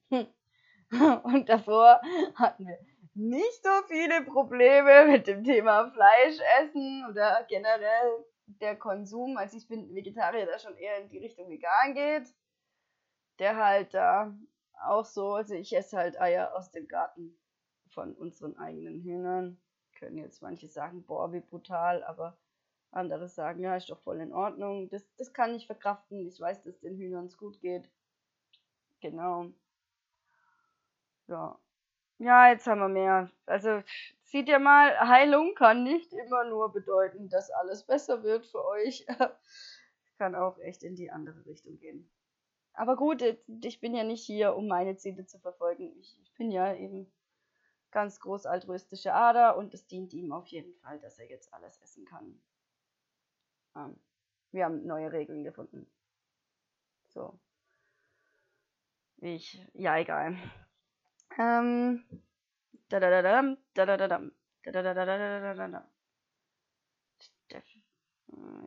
[1.24, 2.02] Und davor
[2.36, 2.78] hatten wir
[3.16, 9.38] nicht so viele Probleme mit dem Thema Fleisch essen oder generell der Konsum.
[9.38, 12.34] Also ich bin Vegetarier, der schon eher in die Richtung vegan geht.
[13.40, 14.36] Der halt da
[14.86, 17.38] auch so, also ich esse halt Eier aus dem Garten
[17.90, 19.60] von unseren eigenen Hühnern.
[19.98, 22.38] Können jetzt manche sagen, boah, wie brutal, aber
[22.92, 24.90] andere sagen, ja, ist doch voll in Ordnung.
[24.90, 26.28] Das, das kann ich verkraften.
[26.28, 27.90] Ich weiß, dass den Hühnern es gut geht.
[29.00, 29.52] Genau.
[31.28, 31.58] Ja,
[32.20, 33.30] Ja, jetzt haben wir mehr.
[33.46, 33.82] Also
[34.24, 39.06] seht ihr mal, Heilung kann nicht immer nur bedeuten, dass alles besser wird für euch.
[40.18, 42.10] kann auch echt in die andere Richtung gehen.
[42.74, 45.94] Aber gut, ich bin ja nicht hier, um meine Ziele zu verfolgen.
[46.00, 47.12] Ich, ich bin ja eben
[47.92, 51.80] ganz groß altruistische Ader und es dient ihm auf jeden Fall, dass er jetzt alles
[51.82, 52.42] essen kann.
[53.76, 54.00] Ähm,
[54.52, 55.88] wir haben neue Regeln gefunden.
[57.10, 57.38] So.
[59.18, 60.38] Ich, ja, egal.
[61.38, 62.04] Ähm.
[62.90, 63.42] Da da da da
[63.74, 64.20] da da da da
[64.72, 65.94] da da da da da da.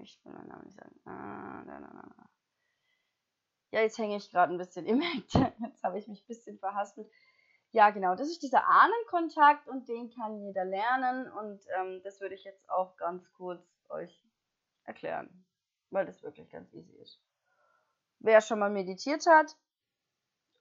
[0.06, 1.00] Ich will meinen Namen nicht sagen.
[1.04, 2.30] Ah, da, da, da.
[3.72, 4.86] Ja, jetzt hänge ich gerade ein bisschen.
[4.86, 7.10] Ihr merkt, jetzt habe ich mich ein bisschen verhaspelt.
[7.72, 12.36] Ja, genau, das ist dieser Ahnenkontakt und den kann jeder lernen und ähm, das würde
[12.36, 14.24] ich jetzt auch ganz kurz euch
[14.84, 15.44] erklären,
[15.90, 17.20] weil das wirklich ganz easy ist.
[18.20, 19.56] Wer schon mal meditiert hat,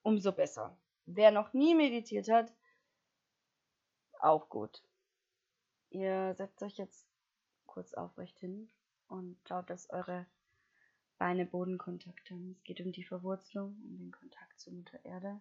[0.01, 0.75] umso besser.
[1.05, 2.51] Wer noch nie meditiert hat,
[4.19, 4.83] auch gut.
[5.89, 7.07] Ihr setzt euch jetzt
[7.65, 8.71] kurz aufrecht hin
[9.07, 10.25] und schaut, dass eure
[11.17, 12.51] Beine Bodenkontakt haben.
[12.51, 15.39] Es geht um die Verwurzelung, um den Kontakt zur Mutter Erde.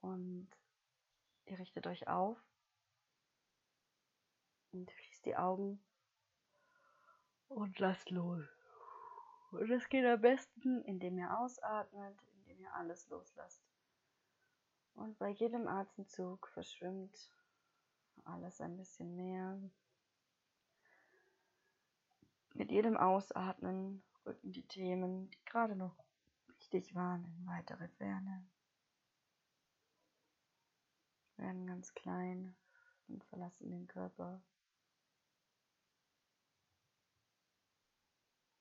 [0.00, 0.48] Und
[1.46, 2.38] ihr richtet euch auf
[4.72, 5.82] und schließt die Augen
[7.48, 8.46] und lasst los.
[9.50, 13.67] Und es geht am besten, indem ihr ausatmet, indem ihr alles loslasst.
[14.98, 17.32] Und bei jedem Atemzug verschwimmt
[18.24, 19.56] alles ein bisschen mehr.
[22.54, 25.94] Mit jedem Ausatmen rücken die Themen, die gerade noch
[26.48, 28.44] wichtig waren, in weitere Ferne.
[31.36, 32.56] Werden ganz klein
[33.06, 34.42] und verlassen den Körper.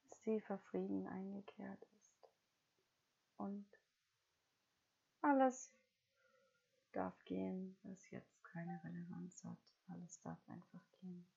[0.04, 2.30] Bis tiefer Frieden eingekehrt ist.
[3.38, 3.68] Und
[5.22, 5.74] alles
[6.98, 9.60] darf gehen, was jetzt keine Relevanz hat.
[9.88, 11.28] Alles darf einfach gehen.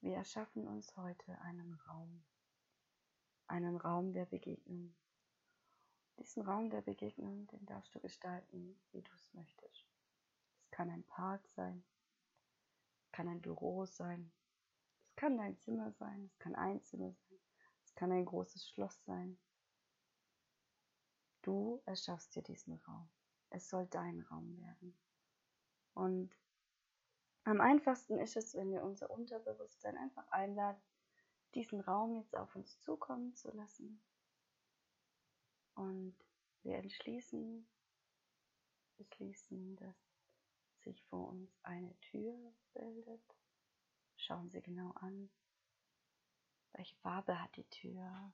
[0.00, 2.24] Wir erschaffen uns heute einen Raum,
[3.46, 4.96] einen Raum der Begegnung.
[6.18, 9.86] Diesen Raum der Begegnung, den darfst du gestalten, wie du es möchtest.
[10.62, 11.84] Es kann ein Park sein,
[13.12, 14.32] kann ein Büro sein,
[15.08, 17.27] es kann dein Zimmer sein, es kann ein Zimmer sein,
[17.98, 19.36] kann ein großes Schloss sein.
[21.42, 23.10] Du erschaffst dir diesen Raum.
[23.50, 24.96] Es soll dein Raum werden.
[25.94, 26.32] Und
[27.42, 30.80] am einfachsten ist es, wenn wir unser Unterbewusstsein einfach einladen,
[31.56, 34.00] diesen Raum jetzt auf uns zukommen zu lassen.
[35.74, 36.14] Und
[36.62, 37.66] wir entschließen,
[38.96, 39.96] beschließen, dass
[40.84, 42.38] sich vor uns eine Tür
[42.74, 43.34] bildet.
[44.14, 45.30] Schauen Sie genau an,
[46.78, 48.32] welche Farbe hat die Tür?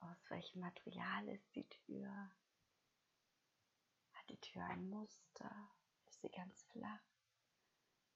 [0.00, 2.10] Aus welchem Material ist die Tür?
[4.14, 5.70] Hat die Tür ein Muster?
[6.08, 7.04] Ist sie ganz flach?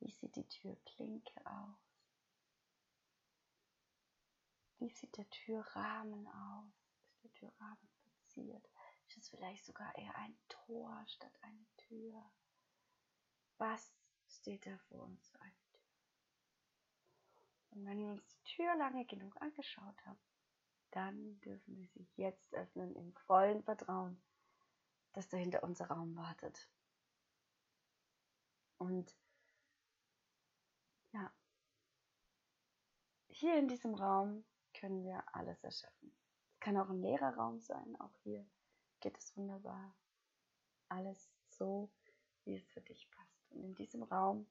[0.01, 1.79] Wie sieht die Türklinke aus?
[4.79, 6.75] Wie sieht der Türrahmen aus?
[7.13, 8.69] Ist der Türrahmen verziert?
[9.07, 12.21] Ist es vielleicht sogar eher ein Tor statt eine Tür?
[13.59, 13.95] Was
[14.29, 15.65] steht da vor uns für eine
[17.77, 20.19] und wenn wir uns die Tür lange genug angeschaut haben,
[20.93, 24.19] dann dürfen wir sie jetzt öffnen im vollen Vertrauen,
[25.12, 26.71] dass dahinter unser Raum wartet.
[28.79, 29.15] Und
[31.12, 31.31] ja,
[33.29, 36.17] hier in diesem Raum können wir alles erschaffen.
[36.53, 38.49] Es kann auch ein leerer Raum sein, auch hier
[39.01, 39.95] geht es wunderbar.
[40.89, 41.91] Alles so,
[42.45, 43.51] wie es für dich passt.
[43.51, 44.47] Und in diesem Raum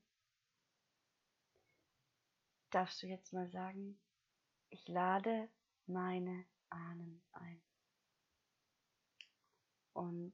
[2.70, 4.00] darfst du jetzt mal sagen,
[4.70, 5.50] ich lade
[5.86, 7.62] meine Ahnen ein.
[9.94, 10.34] Und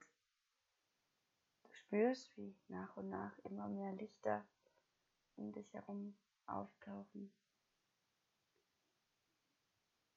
[1.63, 4.47] du spürst, wie nach und nach immer mehr Lichter
[5.35, 7.33] um dich herum auftauchen.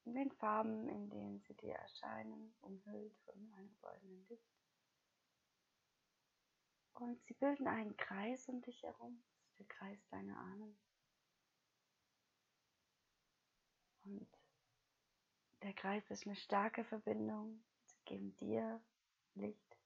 [0.05, 4.55] In den Farben, in denen sie dir erscheinen, umhüllt von einem goldenen Licht.
[6.95, 10.79] Und sie bilden einen Kreis um dich herum, das ist der Kreis deiner Ahnen.
[14.05, 14.29] Und
[15.63, 17.63] der Kreis ist eine starke Verbindung.
[17.87, 18.81] Sie geben dir
[19.35, 19.79] Licht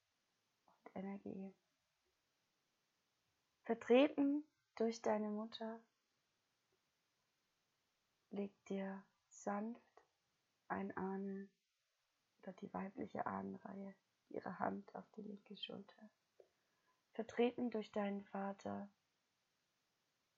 [0.67, 1.55] und Energie.
[3.65, 4.45] Vertreten
[4.77, 5.81] durch deine Mutter
[8.31, 9.83] legt dir sanft
[10.69, 11.49] ein Ahne
[12.43, 13.95] oder die weibliche Ahnenreihe
[14.31, 16.11] ihre Hand auf die linke Schulter.
[17.13, 18.89] Vertreten durch deinen Vater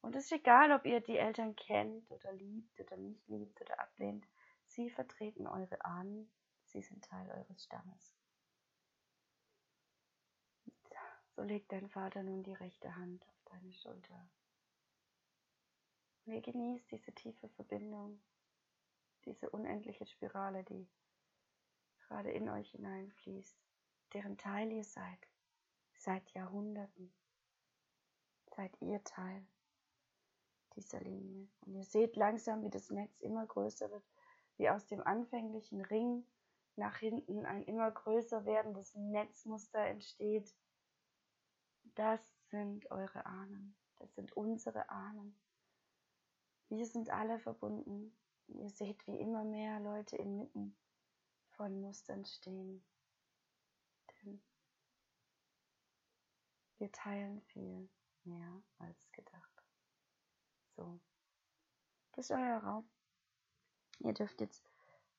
[0.03, 3.79] und es ist egal, ob ihr die Eltern kennt oder liebt oder nicht liebt oder
[3.81, 4.27] ablehnt.
[4.67, 6.31] Sie vertreten eure Ahnen,
[6.65, 8.17] Sie sind Teil eures Stammes.
[11.41, 14.29] So legt dein Vater nun die rechte Hand auf deine Schulter.
[16.27, 18.21] Und ihr genießt diese tiefe Verbindung,
[19.25, 20.87] diese unendliche Spirale, die
[22.01, 23.57] gerade in euch hineinfließt,
[24.13, 25.27] deren Teil ihr seid,
[25.95, 27.11] seit Jahrhunderten.
[28.55, 29.47] Seid ihr Teil
[30.77, 31.49] dieser Linie.
[31.61, 34.05] Und ihr seht langsam, wie das Netz immer größer wird,
[34.57, 36.25] wie aus dem anfänglichen Ring
[36.77, 40.55] nach hinten ein immer größer werdendes Netzmuster entsteht.
[41.95, 43.77] Das sind eure Ahnen.
[43.99, 45.39] Das sind unsere Ahnen.
[46.69, 48.17] Wir sind alle verbunden.
[48.47, 50.77] Ihr seht, wie immer mehr Leute inmitten
[51.51, 52.83] von Mustern stehen.
[54.23, 54.43] Denn
[56.79, 57.89] wir teilen viel
[58.25, 59.50] mehr als gedacht.
[60.81, 60.99] So,
[62.13, 62.89] das ist euer Raum.
[63.99, 64.65] Ihr dürft jetzt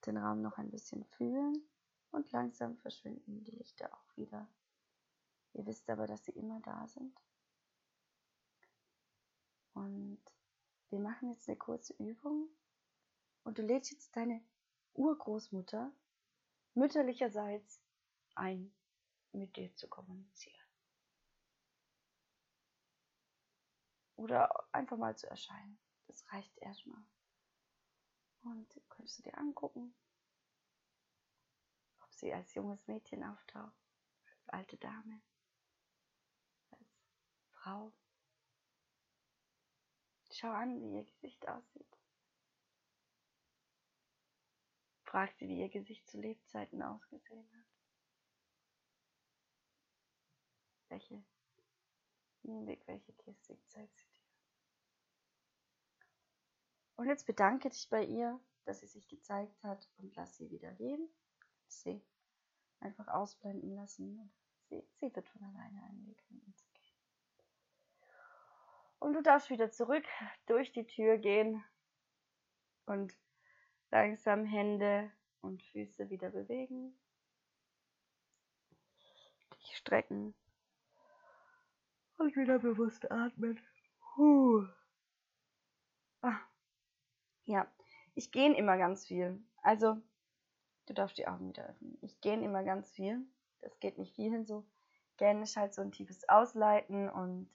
[0.07, 1.69] den Raum noch ein bisschen fühlen
[2.09, 4.49] und langsam verschwinden die Lichter auch wieder.
[5.53, 7.15] Ihr wisst aber, dass sie immer da sind.
[9.75, 10.23] Und
[10.89, 12.49] wir machen jetzt eine kurze Übung
[13.43, 14.43] und du lädst jetzt deine
[14.95, 15.91] Urgroßmutter
[16.73, 17.79] mütterlicherseits
[18.33, 18.73] ein,
[19.31, 20.60] mit dir zu kommunizieren.
[24.21, 25.79] Oder einfach mal zu erscheinen.
[26.05, 27.03] Das reicht erstmal.
[28.43, 29.95] Und könntest du dir angucken,
[32.01, 33.75] ob sie als junges Mädchen auftaucht,
[34.29, 35.23] als alte Dame,
[36.69, 37.03] als
[37.49, 37.91] Frau.
[40.29, 41.97] Schau an, wie ihr Gesicht aussieht.
[45.03, 47.65] Frag sie, wie ihr Gesicht zu Lebzeiten ausgesehen hat.
[50.89, 51.23] Welche
[52.43, 54.10] Mimik, welche Gestik zeigt sie?
[57.01, 60.71] Und jetzt bedanke dich bei ihr, dass sie sich gezeigt hat und lass sie wieder
[60.73, 61.09] gehen.
[61.65, 61.99] Sie
[62.79, 64.31] einfach ausblenden lassen.
[64.69, 66.53] Sie, sie wird von alleine einen Weg finden.
[68.99, 70.05] Und du darfst wieder zurück
[70.45, 71.63] durch die Tür gehen
[72.85, 73.11] und
[73.89, 75.11] langsam Hände
[75.41, 76.95] und Füße wieder bewegen.
[79.55, 80.35] Dich strecken
[82.17, 83.59] und wieder bewusst atmen.
[84.15, 84.67] Huh.
[87.51, 87.67] Ja,
[88.15, 89.37] ich gähne immer ganz viel.
[89.61, 89.97] Also,
[90.85, 91.97] du darfst die Augen wieder öffnen.
[92.01, 93.25] Ich gähne immer ganz viel.
[93.59, 94.63] Das geht nicht vielen so.
[95.17, 97.49] Gähnen ist halt so ein tiefes Ausleiten und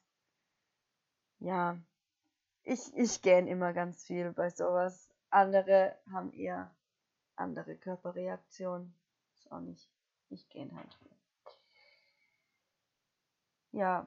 [1.39, 1.79] ja,
[2.63, 5.09] ich, ich gähne immer ganz viel bei sowas.
[5.31, 6.77] Andere haben eher
[7.35, 8.95] andere Körperreaktionen.
[9.35, 9.89] Ist auch nicht,
[10.29, 11.11] ich gähne halt viel.
[13.73, 14.07] Ja,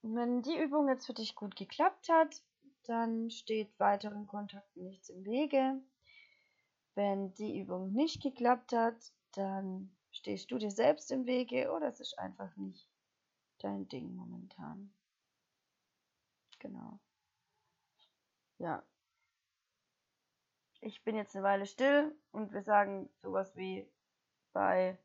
[0.00, 2.42] wenn die Übung jetzt für dich gut geklappt hat,
[2.88, 5.80] dann steht weiteren Kontakten nichts im Wege.
[6.94, 12.00] Wenn die Übung nicht geklappt hat, dann stehst du dir selbst im Wege oder es
[12.00, 12.88] ist einfach nicht
[13.58, 14.92] dein Ding momentan.
[16.58, 16.98] Genau.
[18.58, 18.82] Ja.
[20.80, 23.90] Ich bin jetzt eine Weile still und wir sagen sowas wie
[24.52, 24.98] bei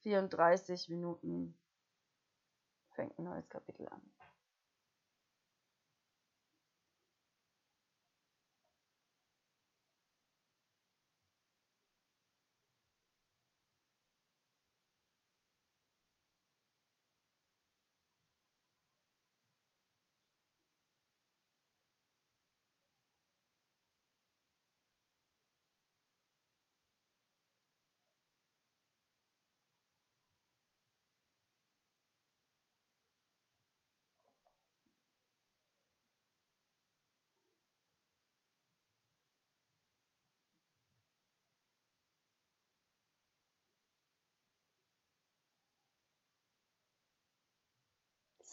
[0.00, 1.56] 34 Minuten
[2.94, 4.02] fängt ein neues Kapitel an.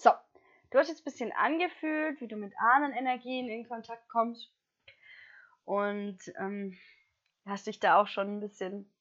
[0.03, 0.11] So,
[0.71, 4.51] du hast jetzt ein bisschen angefühlt, wie du mit Ahnenenergien in Kontakt kommst.
[5.65, 6.77] Und ähm,
[7.45, 8.91] hast dich da auch schon ein bisschen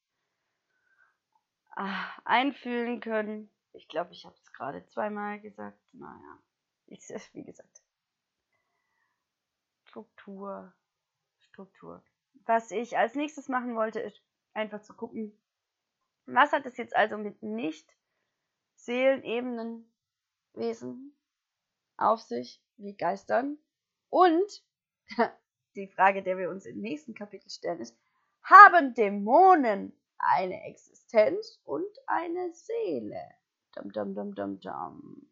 [1.70, 3.50] ah, einfühlen können.
[3.72, 5.80] Ich glaube, ich habe es gerade zweimal gesagt.
[5.94, 6.38] Naja,
[6.86, 7.00] ich,
[7.32, 7.82] wie gesagt.
[9.84, 10.72] Struktur,
[11.38, 12.02] Struktur.
[12.46, 15.36] Was ich als nächstes machen wollte, ist einfach zu gucken,
[16.26, 17.88] was hat es jetzt also mit nicht
[18.76, 19.92] Seelenebenen
[20.54, 21.16] Wesen
[22.00, 23.58] auf sich wie Geistern.
[24.08, 24.64] Und
[25.76, 27.96] die Frage, der wir uns im nächsten Kapitel stellen, ist,
[28.42, 33.22] haben Dämonen eine Existenz und eine Seele?
[33.74, 35.30] Dum, dum, dum, dum, dum.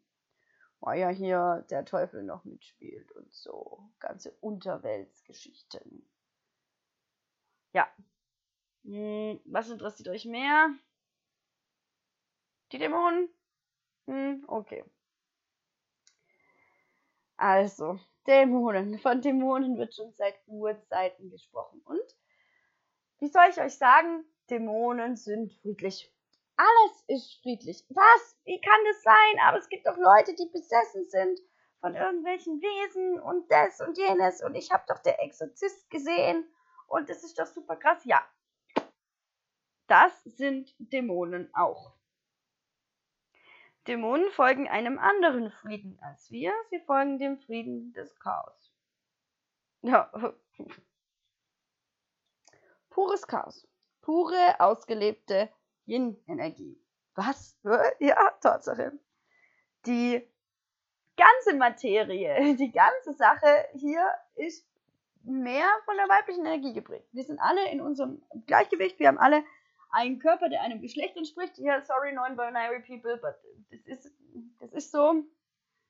[0.79, 3.89] Weil ja hier der Teufel noch mitspielt und so.
[3.99, 6.09] Ganze Unterweltsgeschichten.
[7.73, 7.87] Ja.
[8.85, 10.69] Hm, was interessiert euch mehr?
[12.71, 13.29] Die Dämonen?
[14.05, 14.85] Hm, okay.
[17.39, 18.99] Also, Dämonen.
[18.99, 21.81] Von Dämonen wird schon seit Urzeiten gesprochen.
[21.85, 22.03] Und
[23.19, 24.25] wie soll ich euch sagen?
[24.49, 26.13] Dämonen sind friedlich.
[26.57, 27.85] Alles ist friedlich.
[27.87, 28.37] Was?
[28.43, 29.39] Wie kann das sein?
[29.47, 31.39] Aber es gibt doch Leute, die besessen sind
[31.79, 34.43] von irgendwelchen Wesen und das und jenes.
[34.43, 36.45] Und ich habe doch der Exorzist gesehen.
[36.87, 38.03] Und das ist doch super krass.
[38.03, 38.21] Ja.
[39.87, 41.93] Das sind Dämonen auch.
[43.89, 46.53] Dämonen folgen einem anderen Frieden als wir.
[46.69, 48.71] Sie folgen dem Frieden des Chaos.
[49.81, 50.11] Ja.
[52.91, 53.67] Pures Chaos.
[54.01, 55.49] Pure, ausgelebte
[55.87, 56.79] Yin-Energie.
[57.15, 57.57] Was?
[57.99, 58.91] Ja, Tatsache.
[59.87, 60.21] Die
[61.17, 64.67] ganze Materie, die ganze Sache hier ist
[65.23, 67.07] mehr von der weiblichen Energie geprägt.
[67.11, 69.43] Wir sind alle in unserem Gleichgewicht, wir haben alle
[69.89, 71.57] einen Körper, der einem Geschlecht entspricht.
[71.57, 73.35] Ja, sorry, non-binary people, but
[73.71, 74.11] das ist,
[74.59, 75.23] das ist so.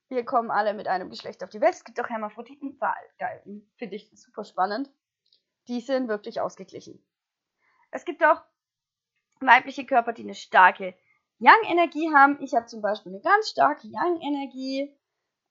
[0.10, 1.74] Wir kommen alle mit einem Geschlecht auf die Welt.
[1.74, 2.80] Es gibt auch Hermaphroditen.
[3.20, 3.64] Geil.
[3.78, 4.90] Finde ich super spannend.
[5.68, 7.04] Die sind wirklich ausgeglichen.
[7.92, 8.42] Es gibt auch
[9.40, 10.96] weibliche Körper, die eine starke
[11.38, 12.42] Yang-Energie haben.
[12.42, 14.98] Ich habe zum Beispiel eine ganz starke Yang-Energie.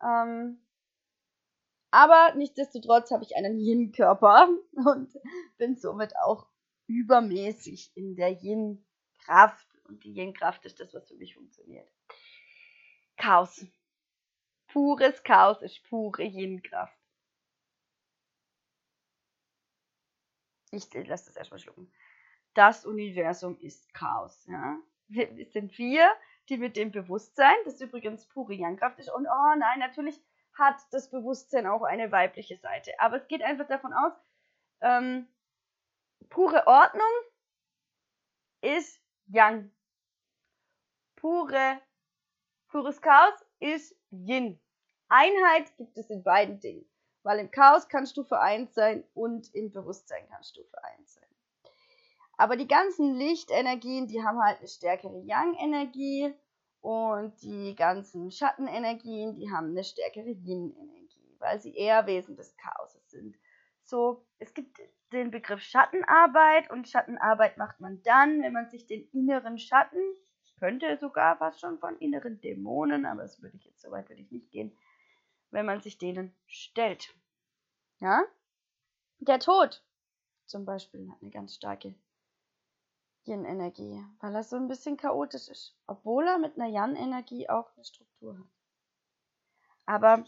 [0.03, 0.61] Ähm,
[1.91, 5.13] aber nichtsdestotrotz habe ich einen Yin-Körper und
[5.57, 6.47] bin somit auch
[6.89, 9.69] übermäßig in der Yin-Kraft.
[9.85, 11.89] Und die Yin-Kraft ist das, was für mich funktioniert.
[13.17, 13.65] Chaos.
[14.69, 16.99] Pures Chaos ist pure Yin-Kraft.
[20.71, 21.91] Ich lasse das erstmal schlucken.
[22.55, 24.47] Das Universum ist Chaos.
[24.47, 24.77] Ja?
[25.09, 26.11] Wir, sind wir,
[26.49, 30.21] die mit dem Bewusstsein, das übrigens pure Yang-Kraft ist, und oh nein, natürlich
[30.55, 32.93] hat das Bewusstsein auch eine weibliche Seite.
[32.99, 34.13] Aber es geht einfach davon aus,
[34.81, 35.29] ähm,
[36.29, 37.05] pure Ordnung
[38.61, 39.71] ist Yang.
[41.17, 41.81] Pure,
[42.69, 44.61] pures Chaos ist Yin.
[45.09, 46.89] Einheit gibt es in beiden Dingen.
[47.23, 51.29] Weil im Chaos kannst du vereint sein und im Bewusstsein kannst du vereint sein.
[52.37, 56.33] Aber die ganzen Lichtenergien, die haben halt eine stärkere Yang-Energie
[56.81, 63.11] und die ganzen Schattenenergien, die haben eine stärkere Yin-Energie, weil sie eher Wesen des Chaoses
[63.11, 63.37] sind.
[63.83, 64.79] So, es gibt
[65.13, 70.01] den Begriff Schattenarbeit und Schattenarbeit macht man dann, wenn man sich den inneren Schatten,
[70.59, 74.23] könnte sogar fast schon von inneren Dämonen, aber das würde ich jetzt so weit würde
[74.23, 74.77] ich nicht gehen,
[75.51, 77.15] wenn man sich denen stellt.
[78.01, 78.25] Ja?
[79.21, 79.83] Der Tod
[80.47, 81.95] zum Beispiel hat eine ganz starke
[83.25, 87.85] Yin-Energie, weil er so ein bisschen chaotisch ist, obwohl er mit einer Yan-Energie auch eine
[87.85, 88.47] Struktur hat.
[89.87, 90.25] Aber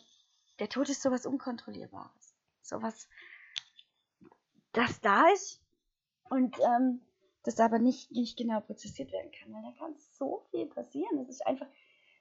[0.59, 3.09] der Tod ist sowas Unkontrollierbares, sowas
[4.73, 5.61] das da ist
[6.29, 7.03] und ähm,
[7.43, 11.18] das aber nicht, nicht genau prozessiert werden kann, weil da kann so viel passieren.
[11.18, 11.66] Es ist einfach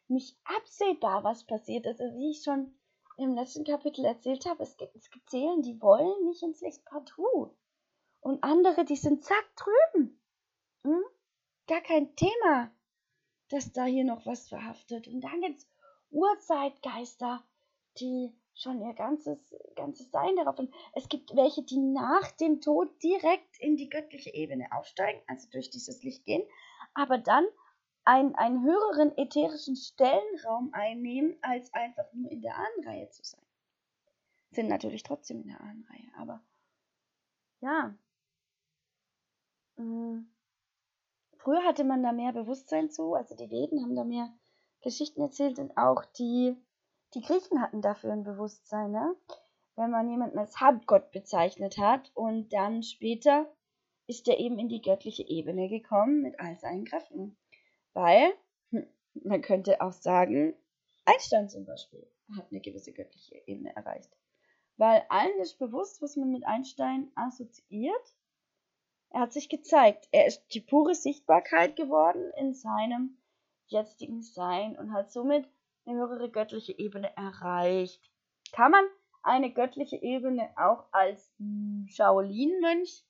[0.08, 1.86] nicht absehbar, was passiert.
[1.86, 2.74] Also wie ich schon
[3.18, 6.84] im letzten Kapitel erzählt habe, es gibt, es gibt Seelen, die wollen nicht ins Licht
[6.86, 7.54] partout.
[8.22, 10.20] Und andere, die sind zack drüben.
[10.84, 11.04] Hm?
[11.68, 12.72] Gar kein Thema,
[13.50, 15.08] dass da hier noch was verhaftet.
[15.08, 15.68] Und dann gibt es
[16.12, 17.44] Urzeitgeister,
[18.00, 20.60] die schon ihr ganzes, ganzes Sein darauf.
[20.60, 25.48] Und es gibt welche, die nach dem Tod direkt in die göttliche Ebene aufsteigen, also
[25.50, 26.44] durch dieses Licht gehen,
[26.94, 27.46] aber dann
[28.04, 33.42] einen, einen höheren ätherischen Stellenraum einnehmen, als einfach nur in der Ahnenreihe zu sein.
[34.52, 36.42] Sind natürlich trotzdem in der Ahnenreihe, aber
[37.62, 37.96] ja.
[39.78, 40.30] Mhm.
[41.38, 44.34] Früher hatte man da mehr Bewusstsein zu, also die Veden haben da mehr
[44.82, 46.58] Geschichten erzählt und auch die
[47.14, 49.16] die Griechen hatten dafür ein Bewusstsein, ne?
[49.76, 53.48] Wenn man jemanden als Halbgott bezeichnet hat und dann später
[54.08, 57.38] ist er eben in die göttliche Ebene gekommen mit all seinen Kräften.
[57.94, 58.34] Weil,
[58.72, 60.56] hm, man könnte auch sagen,
[61.06, 62.06] Einstein zum Beispiel
[62.36, 64.12] hat eine gewisse göttliche Ebene erreicht.
[64.78, 68.16] Weil allen ist bewusst, was man mit Einstein assoziiert.
[69.12, 70.08] Er hat sich gezeigt.
[70.12, 73.18] Er ist die pure Sichtbarkeit geworden in seinem
[73.68, 75.48] jetzigen Sein und hat somit
[75.90, 78.02] eine höhere göttliche Ebene erreicht.
[78.52, 78.86] Kann man
[79.24, 81.34] eine göttliche Ebene auch als
[81.88, 83.04] Shaolin-Mönch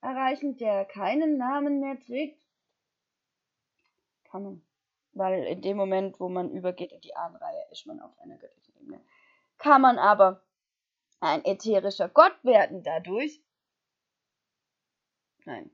[0.00, 2.42] erreichen, der keinen Namen mehr trägt?
[4.24, 4.62] Kann man.
[5.12, 8.76] Weil in dem Moment, wo man übergeht in die Ahnenreihe, ist man auf einer göttlichen
[8.76, 9.00] Ebene.
[9.56, 10.44] Kann man aber
[11.20, 13.42] ein ätherischer Gott werden dadurch?
[15.44, 15.70] Nein.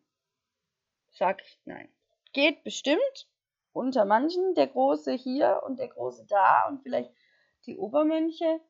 [1.10, 1.88] Sag ich nein.
[2.32, 3.28] Geht bestimmt,
[3.74, 7.12] unter manchen, der Große hier und der Große da und vielleicht
[7.66, 8.60] die Obermönche,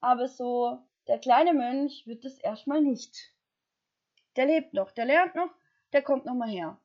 [0.00, 3.32] aber so der kleine Mönch wird es erstmal nicht.
[4.36, 5.50] Der lebt noch, der lernt noch,
[5.92, 6.78] der kommt nochmal her.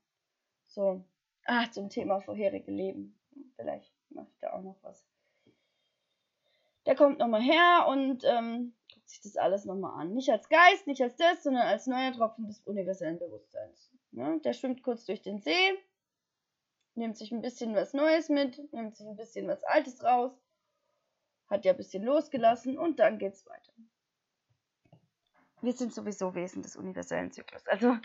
[0.67, 1.03] So,
[1.45, 3.17] ah, zum Thema vorherige Leben.
[3.55, 5.07] Vielleicht mache ich da auch noch was.
[6.85, 10.13] Der kommt nochmal her und ähm, guckt sich das alles nochmal an.
[10.13, 13.91] Nicht als Geist, nicht als das, sondern als neuer Tropfen des universellen Bewusstseins.
[14.11, 14.41] Ne?
[14.43, 15.77] Der schwimmt kurz durch den See,
[16.99, 20.31] nimmt sich ein bisschen was Neues mit, nimmt sich ein bisschen was Altes raus,
[21.49, 23.73] hat ja ein bisschen losgelassen und dann geht's weiter.
[25.61, 27.65] Wir sind sowieso Wesen des universellen Zyklus.
[27.67, 27.97] Also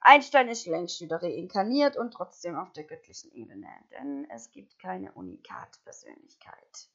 [0.00, 5.12] Einstein ist längst wieder reinkarniert und trotzdem auf der göttlichen Ebene, denn es gibt keine
[5.12, 6.88] Unikat-Persönlichkeit.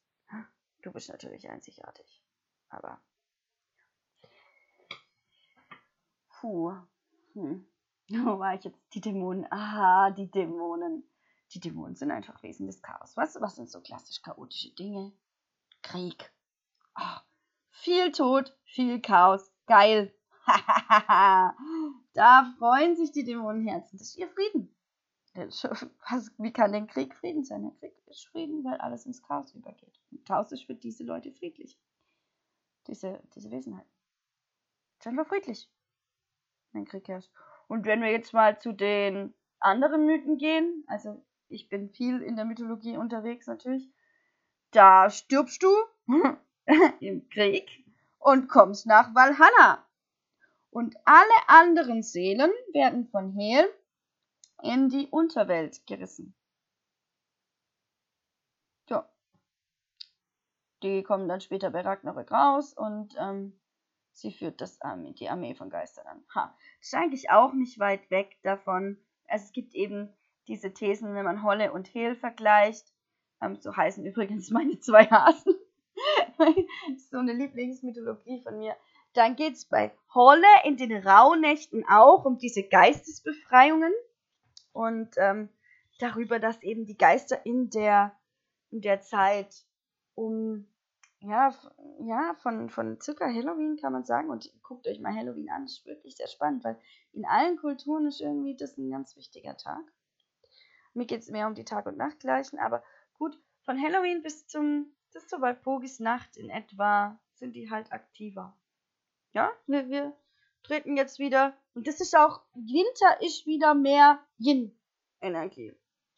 [0.81, 2.23] Du bist natürlich einzigartig,
[2.69, 2.99] aber.
[6.39, 6.73] Puh.
[7.33, 7.67] Hm.
[8.09, 8.79] Wo war ich jetzt?
[8.93, 9.45] Die Dämonen.
[9.51, 11.03] Aha, die Dämonen.
[11.53, 13.17] Die Dämonen sind einfach Wesen des Chaos.
[13.17, 15.11] Was, was sind so klassisch chaotische Dinge?
[15.81, 16.31] Krieg.
[16.97, 17.19] Oh,
[17.69, 19.51] viel Tod, viel Chaos.
[19.65, 20.13] Geil.
[22.13, 23.97] da freuen sich die Dämonenherzen.
[23.97, 24.73] Das ist ihr Frieden.
[25.33, 27.63] wie kann denn Krieg Frieden sein?
[27.63, 29.99] Der Krieg ist Frieden, weil alles ins Chaos übergeht.
[30.11, 31.77] Und Chaos ist für diese Leute friedlich.
[32.87, 33.87] Diese, diese Wesenheit.
[34.99, 35.69] Ist einfach friedlich,
[36.71, 37.31] wenn Krieg herrscht.
[37.67, 42.35] Und wenn wir jetzt mal zu den anderen Mythen gehen, also ich bin viel in
[42.35, 43.89] der Mythologie unterwegs natürlich,
[44.71, 45.69] da stirbst du
[46.99, 47.85] im Krieg
[48.19, 49.85] und kommst nach Valhalla.
[50.69, 53.69] Und alle anderen Seelen werden von Hel
[54.63, 56.33] in die Unterwelt gerissen.
[58.87, 59.09] Ja.
[60.83, 63.59] Die kommen dann später bei Ragnarök raus und ähm,
[64.13, 66.23] sie führt das Armee, die Armee von Geistern an.
[66.33, 66.55] Ha.
[66.79, 68.97] Das ist eigentlich auch nicht weit weg davon.
[69.27, 70.13] Also es gibt eben
[70.47, 72.91] diese Thesen, wenn man Holle und Hel vergleicht.
[73.41, 75.55] Ähm, so heißen übrigens meine zwei Hasen.
[77.11, 78.75] so eine Lieblingsmythologie von mir.
[79.13, 83.91] Dann geht es bei Holle in den Rauhnächten auch um diese Geistesbefreiungen
[84.71, 85.49] und ähm,
[85.99, 88.13] darüber, dass eben die Geister in der,
[88.69, 89.65] in der Zeit
[90.15, 90.67] um,
[91.19, 91.53] ja,
[91.99, 95.79] ja, von, von circa Halloween kann man sagen, und guckt euch mal Halloween an, das
[95.79, 96.79] ist wirklich sehr spannend, weil
[97.13, 99.83] in allen Kulturen ist irgendwie das ein ganz wichtiger Tag.
[100.93, 102.83] Mir geht es mehr um die Tag- und Nachtgleichen, aber
[103.17, 108.57] gut, von Halloween bis zum, so bei Pogis Nacht in etwa sind die halt aktiver.
[109.33, 110.13] Ja, wir, wir
[110.63, 111.53] treten jetzt wieder.
[111.73, 115.73] Und das ist auch, Winter ist wieder mehr Yin-Energie.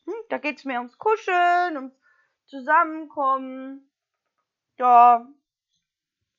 [0.06, 1.94] Hm, da geht es mehr ums Kuscheln, ums
[2.46, 3.90] Zusammenkommen.
[4.78, 5.28] Ja,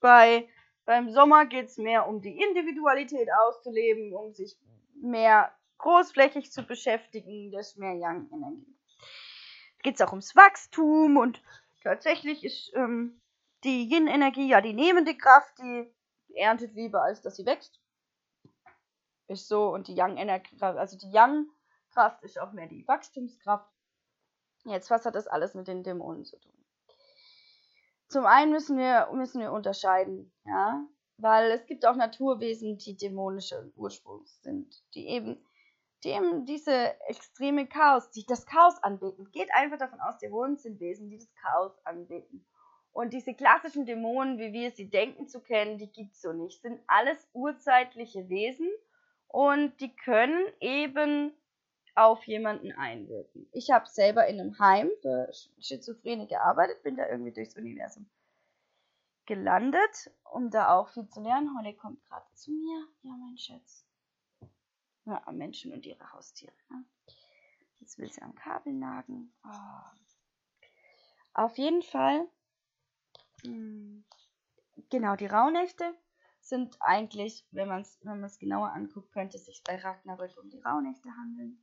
[0.01, 0.49] bei,
[0.85, 4.57] beim Sommer geht es mehr um die Individualität auszuleben, um sich
[4.95, 5.51] mehr
[5.85, 7.53] großflächig zu beschäftigen.
[7.53, 8.77] Das ist mehr Yang-Energie.
[9.83, 11.43] Geht es auch ums Wachstum und
[11.83, 13.21] tatsächlich ist ähm,
[13.65, 15.95] die Yin-Energie ja die nehmende Kraft, die
[16.37, 17.81] erntet lieber, als dass sie wächst.
[19.29, 19.69] Ist so.
[19.69, 23.71] Und die Yang-Energie, also die Yang-Kraft ist auch mehr die Wachstumskraft.
[24.65, 26.65] Jetzt, was hat das alles mit den Dämonen zu tun?
[28.09, 30.87] Zum einen müssen wir, müssen wir unterscheiden, ja,
[31.19, 35.45] weil es gibt auch Naturwesen, die dämonische Ursprungs sind, die eben,
[36.05, 39.31] die eben diese extreme Chaos, die das Chaos anbeten.
[39.33, 42.47] Geht einfach davon aus, Dämonen sind Wesen, die das Chaos anbeten.
[42.93, 46.63] Und diese klassischen Dämonen, wie wir sie denken zu kennen, die gibt es so nicht.
[46.63, 48.71] Sind alles urzeitliche Wesen
[49.29, 51.33] und die können eben
[51.97, 53.49] auf jemanden einwirken.
[53.53, 55.29] Ich habe selber in einem Heim für
[55.61, 58.09] Schizophrene gearbeitet, bin da irgendwie durchs Universum
[59.27, 61.57] gelandet, um da auch viel zu lernen.
[61.57, 62.87] Holly kommt gerade zu mir.
[63.03, 63.84] Ja, mein Schatz.
[65.07, 66.55] Ja, Menschen und ihre Haustiere.
[66.71, 66.85] Ne?
[67.81, 69.33] Jetzt will sie am Kabel nagen.
[69.45, 69.51] Oh.
[71.35, 72.29] Auf jeden Fall
[73.45, 74.05] hm.
[74.91, 75.95] Genau, die Rauhnächte
[76.41, 80.61] sind eigentlich, wenn man es wenn genauer anguckt, könnte es sich bei Ragnarök um die
[80.61, 81.63] Rauhnächte handeln.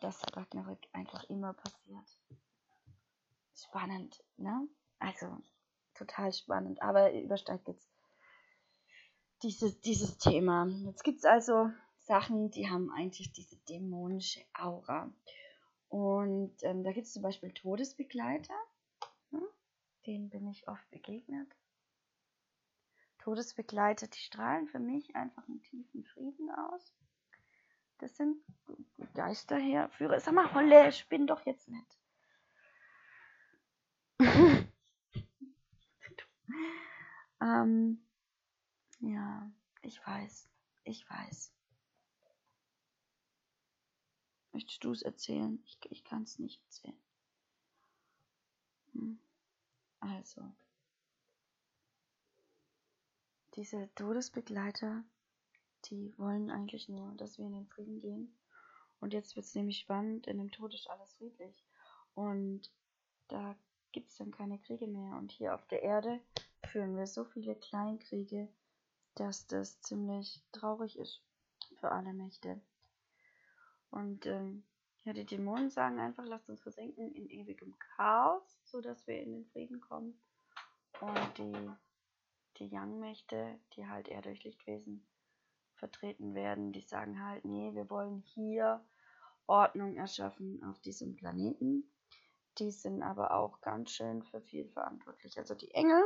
[0.00, 2.18] Dass Ragnarök einfach immer passiert.
[3.54, 4.68] Spannend, ne?
[4.98, 5.38] Also,
[5.94, 6.80] total spannend.
[6.82, 7.88] Aber übersteigt jetzt
[9.42, 10.66] dieses, dieses Thema.
[10.84, 11.70] Jetzt gibt es also
[12.02, 15.12] Sachen, die haben eigentlich diese dämonische Aura.
[15.88, 18.54] Und ähm, da gibt es zum Beispiel Todesbegleiter
[20.06, 21.50] denen bin ich oft begegnet.
[23.18, 26.92] Todesbegleiter, die strahlen für mich einfach einen tiefen Frieden aus.
[27.98, 28.42] Das sind
[29.14, 30.18] Geisterherführer.
[30.18, 31.98] Sag mal, Holle, spinn doch jetzt nicht.
[37.40, 38.04] ähm,
[38.98, 39.48] ja,
[39.82, 40.48] ich weiß.
[40.84, 41.54] Ich weiß.
[44.52, 45.62] Möchtest du es erzählen?
[45.64, 47.02] Ich, ich kann es nicht erzählen.
[48.92, 49.18] Hm.
[50.00, 50.42] Also,
[53.54, 55.04] diese Todesbegleiter,
[55.86, 58.34] die wollen eigentlich nur, dass wir in den Frieden gehen
[59.00, 61.64] Und jetzt wird es nämlich spannend, in dem Tod ist alles friedlich.
[62.14, 62.70] Und
[63.28, 63.56] da
[63.92, 65.16] gibt es dann keine Kriege mehr.
[65.16, 66.20] Und hier auf der Erde
[66.66, 68.48] führen wir so viele Kleinkriege,
[69.14, 71.22] dass das ziemlich traurig ist
[71.80, 72.60] für alle Mächte.
[73.92, 74.64] Und ähm,
[75.04, 79.46] ja, die Dämonen sagen einfach, lasst uns versenken in ewigem Chaos, sodass wir in den
[79.46, 80.18] Frieden kommen.
[81.00, 81.70] Und die,
[82.58, 85.06] die Young-Mächte, die halt eher durch Lichtwesen
[85.74, 88.84] vertreten werden, die sagen halt, nee, wir wollen hier
[89.46, 91.84] Ordnung erschaffen auf diesem Planeten.
[92.58, 95.36] Die sind aber auch ganz schön für viel verantwortlich.
[95.38, 96.02] Also die Engel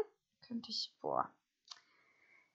[0.46, 1.30] könnte ich, boah.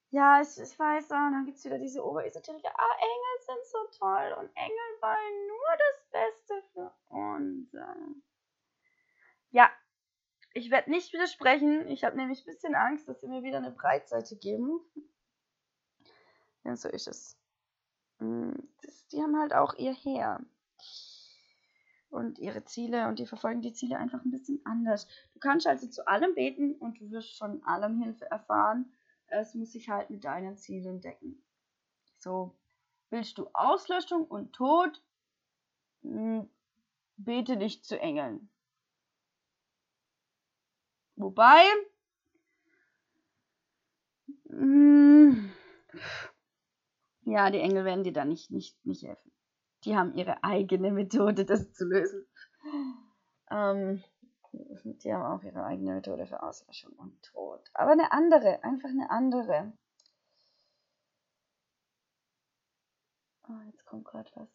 [0.09, 2.71] Ja, ich, ich weiß, auch, dann gibt es wieder diese Oberesoteriker.
[2.73, 7.71] Ah, Engel sind so toll und Engel wollen nur das Beste für uns.
[9.51, 9.69] Ja,
[10.53, 11.87] ich werde nicht widersprechen.
[11.87, 14.79] Ich habe nämlich ein bisschen Angst, dass sie mir wieder eine Breitseite geben.
[16.63, 17.37] Ja, so ist es.
[18.19, 20.39] Mm, das, die haben halt auch ihr Heer.
[22.09, 25.07] Und ihre Ziele und die verfolgen die Ziele einfach ein bisschen anders.
[25.33, 28.91] Du kannst also zu allem beten und du wirst von allem Hilfe erfahren.
[29.27, 31.41] Es muss sich halt mit deinen Zielen decken.
[32.17, 32.53] So,
[33.11, 35.01] willst du Auslöschung und Tod?
[36.01, 36.49] Hm,
[37.17, 38.49] bete nicht zu Engeln.
[41.15, 41.61] Wobei,
[44.49, 45.51] hm,
[47.25, 49.31] ja, die Engel werden dir da nicht, nicht, nicht helfen.
[49.83, 52.25] Die haben ihre eigene Methode, das zu lösen.
[53.49, 54.03] Ähm,
[54.51, 57.69] die haben auch ihre eigene Methode für Auslöschung und Tod.
[57.73, 59.73] Aber eine andere, einfach eine andere.
[63.51, 64.49] Oh, jetzt kommt gerade was.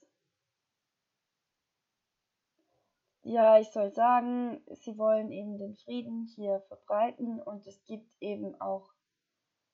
[3.22, 8.58] Ja, ich soll sagen, sie wollen eben den Frieden hier verbreiten und es gibt eben
[8.60, 8.92] auch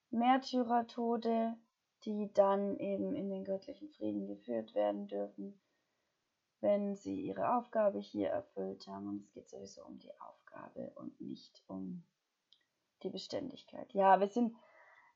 [0.09, 1.55] Märtyrertode,
[2.03, 5.61] die dann eben in den göttlichen Frieden geführt werden dürfen,
[6.59, 9.07] wenn sie ihre Aufgabe hier erfüllt haben.
[9.07, 12.03] Und es geht sowieso um die Aufgabe und nicht um
[13.03, 13.93] die Beständigkeit.
[13.93, 14.55] Ja, wir sind,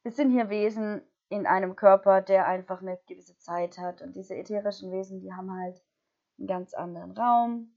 [0.04, 4.02] wir sind hier Wesen in einem Körper, der einfach eine gewisse Zeit hat.
[4.02, 5.84] Und diese ätherischen Wesen, die haben halt
[6.38, 7.76] einen ganz anderen Raum,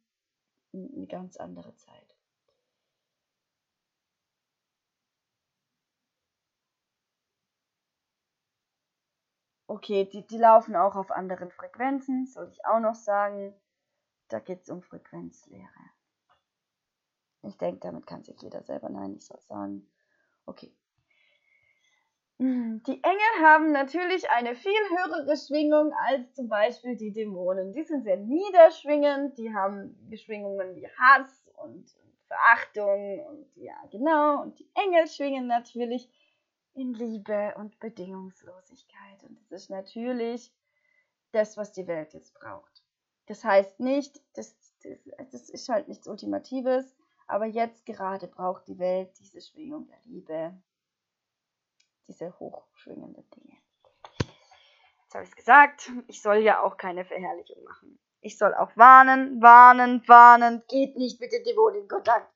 [0.72, 2.16] eine ganz andere Zeit.
[9.66, 13.55] Okay, die, die laufen auch auf anderen Frequenzen, soll ich auch noch sagen.
[14.28, 15.68] Da geht es um Frequenzlehre.
[17.42, 19.88] Ich denke, damit kann sich jeder selber, nein, ich soll sagen.
[20.44, 20.74] Okay.
[22.41, 27.74] Hm, die Engel haben natürlich eine viel höhere Schwingung als zum Beispiel die Dämonen.
[27.74, 31.95] Die sind sehr niederschwingend, die haben Schwingungen wie Hass und
[32.28, 34.41] Verachtung und ja, genau.
[34.41, 36.09] Und die Engel schwingen natürlich
[36.72, 39.22] in Liebe und Bedingungslosigkeit.
[39.28, 40.51] Und das ist natürlich
[41.32, 42.82] das, was die Welt jetzt braucht.
[43.26, 44.99] Das heißt nicht, das, das,
[45.30, 50.55] das ist halt nichts Ultimatives, aber jetzt gerade braucht die Welt diese Schwingung der Liebe,
[52.11, 53.57] diese hochschwingenden Dinge.
[55.03, 57.99] Jetzt habe ich es gesagt, ich soll ja auch keine Verherrlichung machen.
[58.21, 62.31] Ich soll auch warnen, warnen, warnen, geht nicht mit den Dämonen in Kontakt.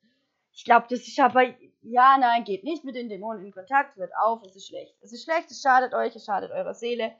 [0.53, 1.43] Ich glaube, das ist aber,
[1.81, 4.95] ja, nein, geht nicht mit den Dämonen in Kontakt, hört auf, es ist schlecht.
[5.01, 7.13] Es ist schlecht, es schadet euch, es schadet eurer Seele.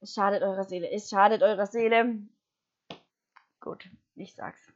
[0.00, 2.22] Es schadet eurer Seele, es schadet eurer Seele.
[3.60, 4.72] Gut, ich sag's.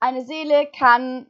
[0.00, 1.28] Eine Seele kann,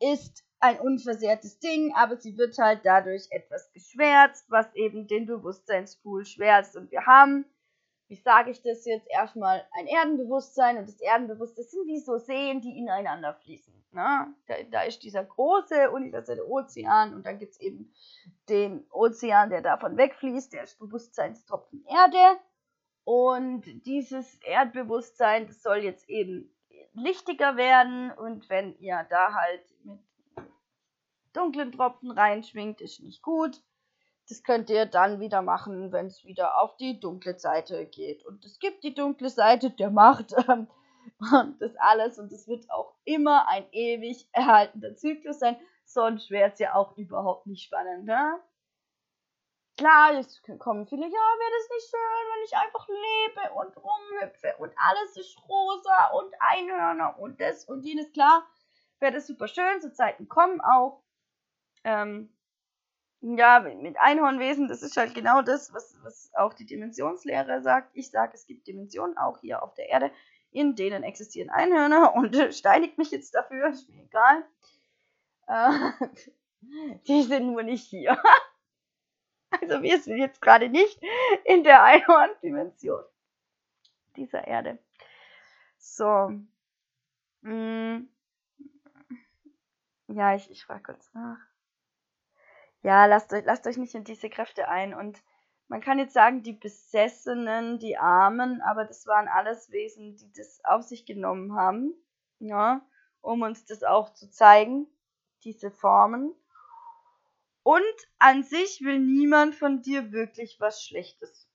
[0.00, 6.24] ist ein unversehrtes Ding, aber sie wird halt dadurch etwas geschwärzt, was eben den Bewusstseinspool
[6.24, 6.76] schwärzt.
[6.76, 7.44] Und wir haben
[8.12, 12.60] wie sage ich das jetzt, erstmal ein Erdenbewusstsein und das Erdenbewusstsein sind wie so Seen,
[12.60, 13.72] die ineinander fließen.
[13.92, 14.34] Ne?
[14.46, 17.90] Da, da ist dieser große universelle Ozean und dann gibt es eben
[18.50, 22.38] den Ozean, der davon wegfließt, der ist Bewusstseinstropfen Erde.
[23.04, 26.54] Und dieses Erdbewusstsein, das soll jetzt eben
[26.92, 29.64] lichtiger werden und wenn ihr da halt
[31.32, 33.62] dunklen Tropfen reinschwingt, ist nicht gut.
[34.28, 38.24] Das könnt ihr dann wieder machen, wenn es wieder auf die dunkle Seite geht.
[38.24, 40.68] Und es gibt die dunkle Seite der Macht und
[41.60, 42.18] das alles.
[42.18, 45.56] Und es wird auch immer ein ewig erhaltender Zyklus sein.
[45.84, 48.04] Sonst wäre es ja auch überhaupt nicht spannend.
[48.04, 48.40] Ne?
[49.76, 54.54] Klar, jetzt kommen viele, ja, wäre das nicht schön, wenn ich einfach lebe und rumhüpfe
[54.58, 58.12] und alles ist rosa und Einhörner und das und jenes.
[58.12, 58.46] Klar,
[59.00, 59.80] wäre das super schön.
[59.80, 61.01] So Zeiten kommen auch.
[61.84, 62.30] Ähm,
[63.22, 67.90] ja, mit Einhornwesen, das ist halt genau das, was, was auch die Dimensionslehre sagt.
[67.94, 70.10] Ich sage, es gibt Dimensionen auch hier auf der Erde,
[70.50, 74.44] in denen existieren Einhörner und steinigt mich jetzt dafür, ist mir egal.
[75.46, 76.08] Äh,
[77.06, 78.20] die sind nur nicht hier.
[79.60, 81.00] also wir sind jetzt gerade nicht
[81.44, 83.04] in der Einhorn-Dimension.
[84.16, 84.78] dieser Erde.
[85.78, 86.32] So.
[87.42, 88.08] Mm.
[90.08, 91.38] Ja, ich, ich frage kurz nach.
[92.82, 94.92] Ja, lasst euch, lasst euch nicht in diese Kräfte ein.
[94.94, 95.22] Und
[95.68, 100.60] man kann jetzt sagen, die Besessenen, die Armen, aber das waren alles Wesen, die das
[100.64, 101.94] auf sich genommen haben,
[102.40, 102.84] ja,
[103.20, 104.86] um uns das auch zu zeigen,
[105.44, 106.34] diese Formen.
[107.62, 107.82] Und
[108.18, 111.48] an sich will niemand von dir wirklich was Schlechtes.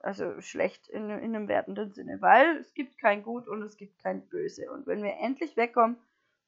[0.00, 4.02] Also schlecht in, in einem wertenden Sinne, weil es gibt kein Gut und es gibt
[4.02, 4.70] kein Böse.
[4.70, 5.96] Und wenn wir endlich wegkommen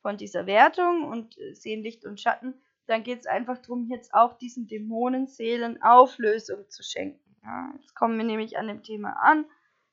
[0.02, 4.14] von dieser Wertung und äh, sehen Licht und Schatten, dann geht es einfach darum, jetzt
[4.14, 7.36] auch diesen Dämonenseelen Auflösung zu schenken.
[7.42, 9.44] Ja, jetzt kommen wir nämlich an dem Thema an.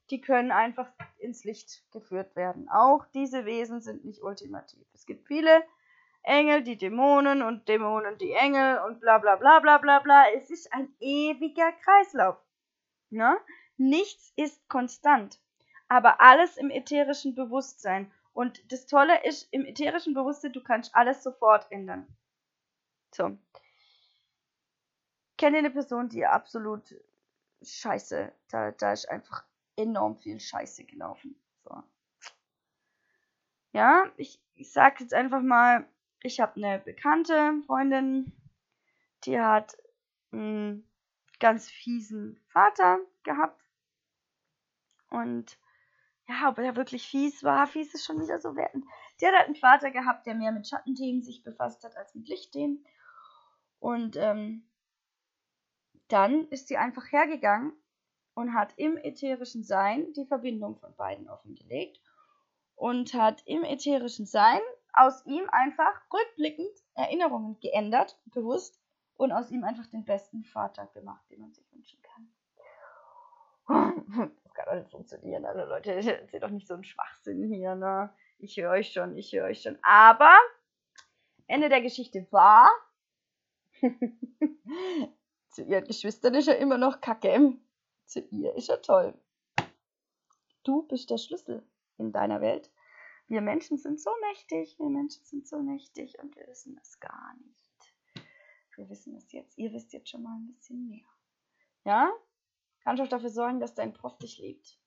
[0.10, 2.70] Die können einfach ins Licht geführt werden.
[2.70, 4.86] Auch diese Wesen sind nicht ultimativ.
[4.94, 5.64] Es gibt viele
[6.24, 10.24] Engel, die Dämonen und Dämonen die Engel und bla bla bla bla bla bla.
[10.36, 12.38] Es ist ein ewiger Kreislauf.
[13.10, 13.38] Ne?
[13.78, 15.40] Nichts ist konstant.
[15.88, 18.12] Aber alles im ätherischen Bewusstsein.
[18.34, 22.08] Und das Tolle ist, im ätherischen Bewusstsein, du kannst alles sofort ändern.
[23.14, 23.38] So.
[25.38, 26.96] Kenne eine Person, die absolut
[27.62, 29.44] scheiße, da, da ist einfach
[29.76, 31.36] enorm viel Scheiße gelaufen.
[31.64, 31.84] So.
[33.72, 35.88] Ja, ich, ich sag jetzt einfach mal,
[36.22, 38.32] ich habe eine bekannte Freundin,
[39.26, 39.78] die hat
[40.32, 40.88] einen
[41.40, 43.62] ganz fiesen Vater gehabt.
[45.10, 45.58] Und
[46.28, 48.86] ja, ob er wirklich fies war, fies ist schon wieder so wertend.
[49.20, 52.28] Die hat halt einen Vater gehabt, der mehr mit Schattenthemen sich befasst hat als mit
[52.28, 52.86] Lichtthemen.
[53.84, 54.64] Und ähm,
[56.08, 57.74] dann ist sie einfach hergegangen
[58.34, 62.00] und hat im ätherischen Sein die Verbindung von beiden offengelegt
[62.76, 64.62] und hat im ätherischen Sein
[64.94, 68.80] aus ihm einfach rückblickend Erinnerungen geändert, bewusst,
[69.16, 72.34] und aus ihm einfach den besten Vater gemacht, den man sich wünschen kann.
[74.46, 75.46] Das kann doch nicht funktionieren.
[75.46, 78.14] Also Leute, erzählt doch nicht so einen Schwachsinn hier, ne?
[78.38, 79.78] Ich höre euch schon, ich höre euch schon.
[79.82, 80.34] Aber
[81.48, 82.70] Ende der Geschichte war,
[85.50, 87.58] zu ihren Geschwistern ist er immer noch kacke.
[88.06, 89.14] Zu ihr ist er toll.
[90.64, 91.68] Du bist der Schlüssel
[91.98, 92.72] in deiner Welt.
[93.28, 97.36] Wir Menschen sind so mächtig, wir Menschen sind so mächtig und wir wissen es gar
[97.38, 98.28] nicht.
[98.76, 99.58] Wir wissen es jetzt.
[99.58, 101.08] Ihr wisst jetzt schon mal ein bisschen mehr.
[101.86, 102.12] Ja?
[102.84, 104.80] Kannst auch dafür sorgen, dass dein Prof dich liebt.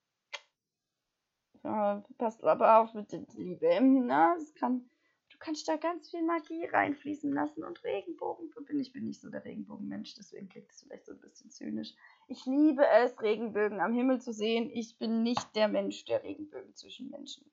[1.62, 3.80] Ja, passt aber auf mit der Liebe.
[3.80, 4.88] Na, das kann,
[5.36, 8.50] du kannst da ganz viel Magie reinfließen lassen und Regenbogen.
[8.80, 11.94] Ich bin nicht so der Regenbogenmensch, deswegen klingt es vielleicht so ein bisschen zynisch.
[12.26, 14.70] Ich liebe es, Regenbögen am Himmel zu sehen.
[14.72, 17.50] Ich bin nicht der Mensch der Regenbögen zwischen Menschen.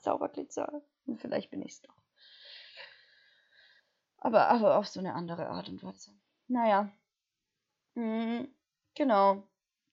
[0.00, 0.82] Zauberglitzer.
[1.18, 1.94] Vielleicht bin ich es doch.
[4.16, 6.12] Aber, aber auf so eine andere Art und Weise.
[6.48, 6.90] Naja.
[7.94, 8.48] Mhm,
[8.94, 9.46] genau.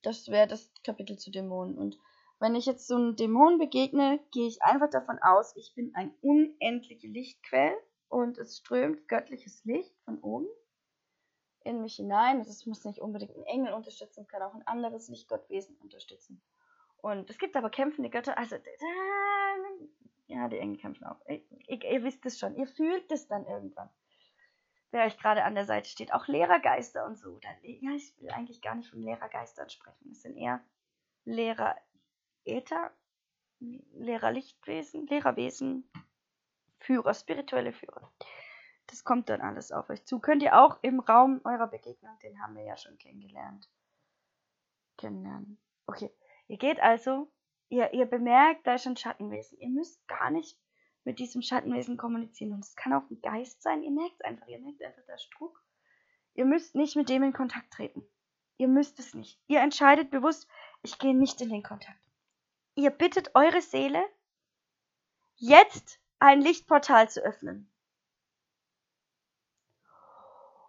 [0.03, 1.77] Das wäre das Kapitel zu Dämonen.
[1.77, 1.99] Und
[2.39, 6.13] wenn ich jetzt so einem Dämon begegne, gehe ich einfach davon aus, ich bin ein
[6.21, 7.75] unendliche Lichtquell
[8.09, 10.47] und es strömt göttliches Licht von oben
[11.63, 12.39] in mich hinein.
[12.39, 16.41] Das muss nicht unbedingt ein Engel unterstützen, kann auch ein anderes Lichtgottwesen unterstützen.
[16.97, 18.55] Und es gibt aber kämpfende Götter, also
[20.27, 21.19] ja, die Engel kämpfen auch.
[21.27, 21.41] Ihr,
[21.83, 23.89] ihr wisst es schon, ihr fühlt es dann irgendwann.
[24.91, 27.37] Wer euch gerade an der Seite steht, auch Lehrergeister und so.
[27.39, 30.11] Dann, ja, ich will eigentlich gar nicht von Lehrergeistern sprechen.
[30.11, 30.61] Es sind eher
[31.25, 31.75] Lehrer
[32.47, 32.91] Äther,
[33.59, 35.89] Lehrerlichtwesen, Lehrerwesen,
[36.79, 38.11] Führer, spirituelle Führer.
[38.87, 40.19] Das kommt dann alles auf euch zu.
[40.19, 43.69] Könnt ihr auch im Raum eurer Begegnung, den haben wir ja schon kennengelernt.
[44.97, 45.59] Kennenlernen.
[45.87, 46.11] Okay.
[46.47, 47.29] Ihr geht also,
[47.69, 49.59] ihr, ihr bemerkt, da ist ein Schattenwesen.
[49.59, 50.57] Ihr müsst gar nicht
[51.03, 52.53] mit diesem Schattenwesen kommunizieren.
[52.53, 53.83] Und es kann auch ein Geist sein.
[53.83, 55.61] Ihr merkt einfach, ihr merkt einfach der Struck.
[56.33, 58.03] Ihr müsst nicht mit dem in Kontakt treten.
[58.57, 59.39] Ihr müsst es nicht.
[59.47, 60.47] Ihr entscheidet bewusst,
[60.83, 62.06] ich gehe nicht in den Kontakt.
[62.77, 64.07] Ihr bittet eure Seele,
[65.37, 67.71] jetzt ein Lichtportal zu öffnen.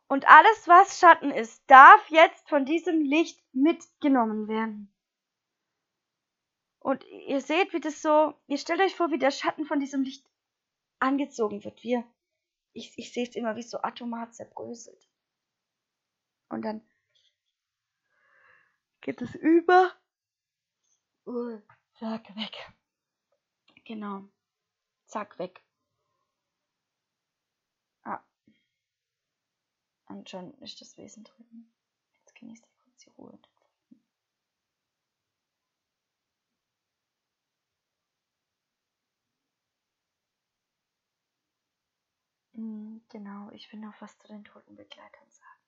[0.07, 4.91] Und alles, was Schatten ist, darf jetzt von diesem Licht mitgenommen werden.
[6.79, 10.03] Und ihr seht, wie das so, ihr stellt euch vor, wie der Schatten von diesem
[10.03, 10.27] Licht
[11.01, 11.83] angezogen wird.
[11.83, 12.03] Wie,
[12.73, 15.07] ich, ich sehe es immer, wie es so atomar zerbröselt.
[16.49, 16.81] Und dann
[19.03, 19.93] geht es über.
[21.27, 21.61] Uh,
[21.99, 22.73] zack, weg.
[23.85, 24.29] Genau.
[25.07, 25.63] Zack, weg.
[28.05, 28.23] Ah.
[30.07, 31.73] Und schon ist das Wesen drin.
[32.15, 33.39] Jetzt genießt ihr kurz die Ruhe.
[42.55, 45.63] Hm, genau, ich will noch was zu den toten Begleitern sagen.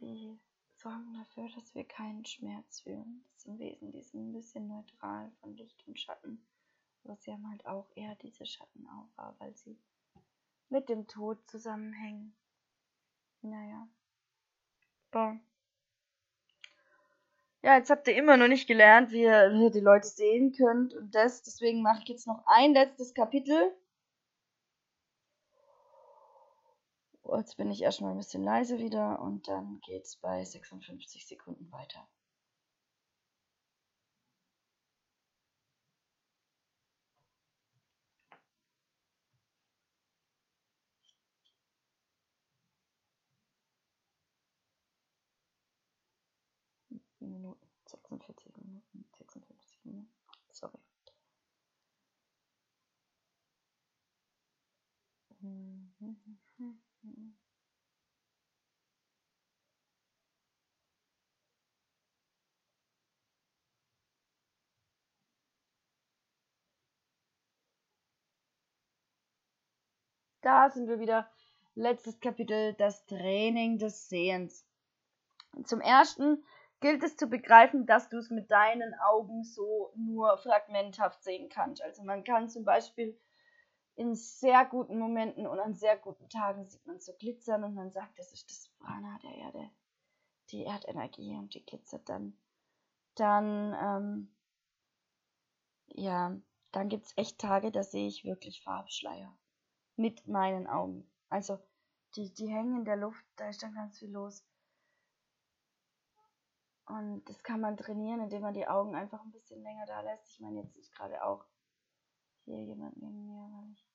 [0.00, 0.40] Die
[0.82, 3.24] sorgen dafür, dass wir keinen Schmerz fühlen.
[3.32, 6.44] Das sind Wesen, die sind ein bisschen neutral von Licht und Schatten.
[7.04, 9.78] Aber sie haben halt auch eher diese Schattenaura, weil sie
[10.68, 12.34] mit dem Tod zusammenhängen.
[13.42, 13.88] Naja.
[15.10, 15.38] Boah.
[17.62, 21.14] Ja, jetzt habt ihr immer noch nicht gelernt, wie ihr, die Leute sehen könnt und
[21.14, 21.42] das.
[21.42, 23.72] Deswegen mache ich jetzt noch ein letztes Kapitel.
[27.38, 32.06] Jetzt bin ich erstmal ein bisschen leise wieder und dann geht's bei 56 Sekunden weiter.
[47.20, 50.12] Minuten, 46 Minuten, 56 Minuten.
[50.50, 50.78] Sorry.
[70.42, 71.30] Da sind wir wieder.
[71.74, 74.66] Letztes Kapitel, das Training des Sehens.
[75.64, 76.44] Zum ersten
[76.80, 81.80] gilt es zu begreifen, dass du es mit deinen Augen so nur fragmenthaft sehen kannst.
[81.80, 83.16] Also man kann zum Beispiel
[83.94, 87.90] in sehr guten Momenten und an sehr guten Tagen sieht man so glitzern und man
[87.90, 89.70] sagt, das ist das Prana der Erde,
[90.50, 92.36] die Erdenergie und die glitzert dann.
[93.14, 94.34] Dann, ähm,
[95.88, 96.36] ja,
[96.72, 99.36] dann gibt es echt Tage, da sehe ich wirklich Farbschleier
[99.96, 101.10] mit meinen Augen.
[101.28, 101.58] Also
[102.16, 104.44] die, die hängen in der Luft, da ist dann ganz viel los.
[106.86, 110.28] Und das kann man trainieren, indem man die Augen einfach ein bisschen länger da lässt.
[110.28, 111.44] Ich meine, jetzt ist gerade auch
[112.44, 113.86] hier jemand neben mir, weil ich.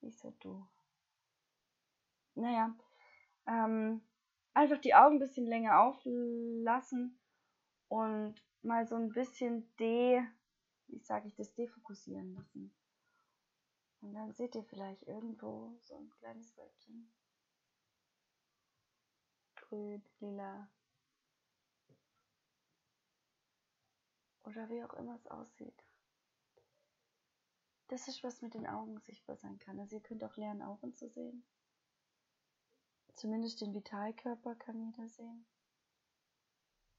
[0.00, 0.66] Wieso du?
[2.34, 2.76] Naja,
[3.46, 4.02] ähm,
[4.54, 7.18] einfach die Augen ein bisschen länger auflassen
[7.88, 10.22] und mal so ein bisschen de,
[10.88, 12.74] wie sage ich das, defokussieren lassen.
[14.02, 17.10] Und dann seht ihr vielleicht irgendwo so ein kleines Wölkchen
[19.68, 20.68] grün, lila.
[24.46, 25.84] Oder wie auch immer es aussieht.
[27.88, 29.78] Das ist, was mit den Augen sichtbar sein kann.
[29.78, 31.44] Also ihr könnt auch lernen, Augen zu sehen.
[33.14, 35.46] Zumindest den Vitalkörper kann jeder sehen.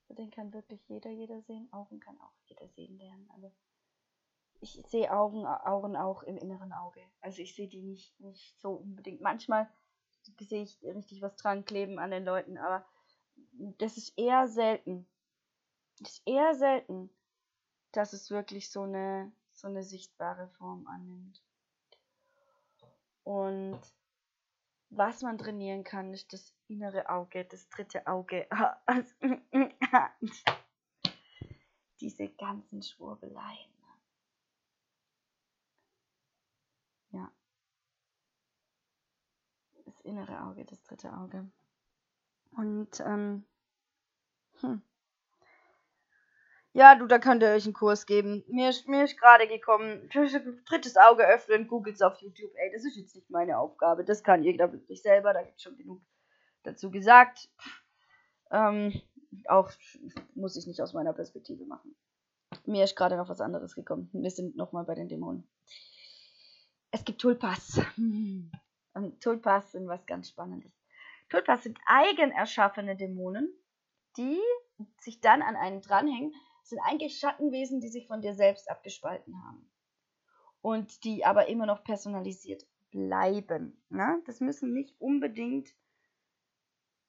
[0.10, 1.72] Den kann wirklich jeder, jeder sehen.
[1.72, 3.30] Augen kann auch jeder sehen lernen.
[3.32, 3.52] Aber
[4.60, 7.02] ich sehe Augen, Augen auch im inneren Auge.
[7.22, 9.22] Also ich sehe die nicht, nicht so unbedingt.
[9.22, 9.70] Manchmal
[10.40, 12.86] sehe ich richtig was dran kleben an den Leuten, aber
[13.78, 15.08] das ist eher selten.
[16.00, 17.10] Das ist eher selten,
[17.92, 21.44] dass es wirklich so eine, so eine sichtbare Form annimmt.
[23.24, 23.80] Und
[24.90, 28.48] was man trainieren kann, ist das innere Auge, das dritte Auge.
[32.00, 33.74] Diese ganzen Schwurbeleien.
[37.12, 37.32] Ja
[40.08, 41.50] innere Auge, das dritte Auge.
[42.52, 43.46] Und, ähm,
[44.62, 44.82] hm.
[46.78, 48.44] Ja, du, da könnt ihr euch einen Kurs geben.
[48.50, 52.52] Mir, mir ist gerade gekommen, drittes Auge öffnen, googles auf YouTube.
[52.54, 54.06] Ey, das ist jetzt nicht meine Aufgabe.
[54.06, 56.04] Das kann jeder wirklich selber, da gibt es schon genug
[56.62, 57.50] dazu gesagt.
[58.52, 58.94] Ähm,
[59.48, 59.72] auch
[60.36, 61.96] muss ich nicht aus meiner Perspektive machen.
[62.68, 64.12] Mir ist gerade noch was anderes gekommen.
[64.14, 65.50] Wir sind nochmal bei den Dämonen.
[66.92, 67.82] Es gibt Tulpas.
[67.98, 70.72] Und Tulpas sind was ganz Spannendes.
[71.30, 73.52] Tulpas sind eigen erschaffene Dämonen,
[74.16, 74.40] die
[75.00, 76.36] sich dann an einen dranhängen.
[76.68, 79.72] Sind eigentlich Schattenwesen, die sich von dir selbst abgespalten haben.
[80.62, 83.82] Und die aber immer noch personalisiert bleiben.
[83.88, 84.22] Ne?
[84.26, 85.74] Das müssen nicht unbedingt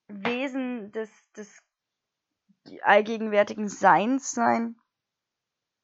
[0.07, 1.61] Wesen des, des
[2.83, 4.77] allgegenwärtigen Seins sein,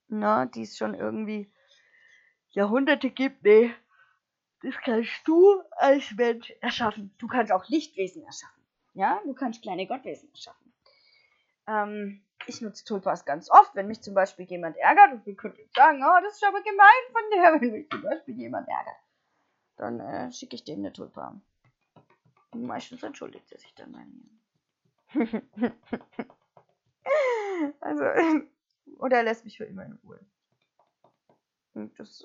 [0.07, 0.49] ne?
[0.55, 1.53] die es schon irgendwie
[2.51, 3.43] Jahrhunderte gibt.
[3.43, 3.75] Nee,
[4.63, 7.13] das kannst du als Mensch erschaffen.
[7.19, 8.63] Du kannst auch Lichtwesen erschaffen.
[8.93, 10.73] Ja, du kannst kleine Gottwesen erschaffen.
[11.67, 15.69] Ähm, ich nutze Tulpas ganz oft, wenn mich zum Beispiel jemand ärgert und wir könnten
[15.75, 18.97] sagen, oh, das ist aber gemein von dir, wenn mich zum Beispiel jemand ärgert.
[19.77, 21.41] Dann äh, schicke ich dem eine Tulpa.
[22.53, 24.31] meistens entschuldigt er sich dann bei mir.
[27.81, 28.05] also,
[28.99, 30.21] oder er lässt mich für immer in Ruhe.
[31.75, 32.25] Und das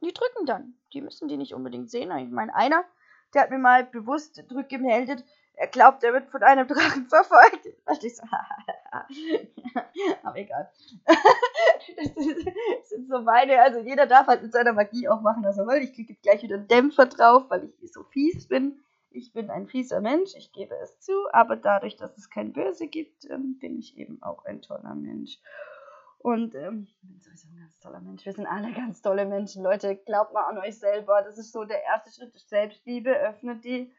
[0.00, 0.74] die drücken dann.
[0.92, 2.16] Die müssen die nicht unbedingt sehen.
[2.18, 2.84] Ich meine, einer,
[3.32, 5.24] der hat mir mal bewusst drückgemeldet,
[5.56, 7.68] er glaubt, er wird von einem Drachen verfolgt.
[7.86, 8.22] Da ich so,
[10.22, 10.70] aber egal.
[11.06, 15.66] das, sind so meine, also jeder darf halt mit seiner Magie auch machen, was er
[15.66, 15.82] will.
[15.82, 18.80] Ich kriege jetzt gleich wieder einen Dämpfer drauf, weil ich so fies bin.
[19.10, 22.88] Ich bin ein fieser Mensch, ich gebe es zu, aber dadurch, dass es kein Böse
[22.88, 25.38] gibt, ähm, bin ich eben auch ein toller Mensch.
[26.18, 28.24] Und ähm, ich bin sowieso ein ganz toller Mensch.
[28.24, 29.94] Wir sind alle ganz tolle Menschen, Leute.
[29.94, 31.22] Glaubt mal an euch selber.
[31.22, 32.32] Das ist so der erste Schritt.
[32.48, 33.92] Selbstliebe öffnet die.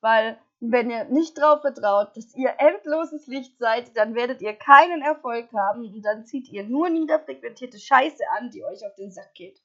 [0.00, 5.02] Weil, wenn ihr nicht darauf vertraut, dass ihr endloses Licht seid, dann werdet ihr keinen
[5.02, 9.34] Erfolg haben und dann zieht ihr nur niederfrequentierte Scheiße an, die euch auf den Sack
[9.34, 9.60] geht.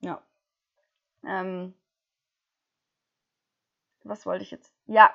[0.00, 0.20] Ja.
[1.24, 1.72] Ähm,
[4.02, 4.72] was wollte ich jetzt?
[4.86, 5.14] Ja,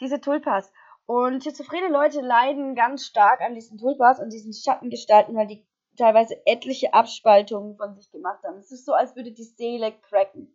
[0.00, 0.70] diese Tulpas.
[1.06, 6.36] Und schizophrene Leute leiden ganz stark an diesen Tulpas und diesen Schattengestalten, weil die teilweise
[6.44, 8.58] etliche Abspaltungen von sich gemacht haben.
[8.58, 10.54] Es ist so, als würde die Seele cracken.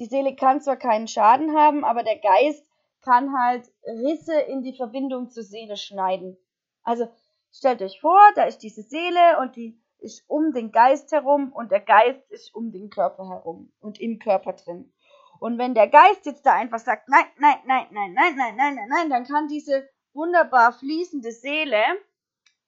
[0.00, 2.66] Die Seele kann zwar keinen Schaden haben, aber der Geist
[3.02, 6.38] kann halt Risse in die Verbindung zur Seele schneiden.
[6.82, 7.06] Also
[7.52, 11.70] stellt euch vor, da ist diese Seele und die ist um den Geist herum und
[11.70, 14.90] der Geist ist um den Körper herum und im Körper drin.
[15.38, 18.74] Und wenn der Geist jetzt da einfach sagt, nein, nein, nein, nein, nein, nein, nein,
[18.76, 21.82] nein, nein, dann kann diese wunderbar fließende Seele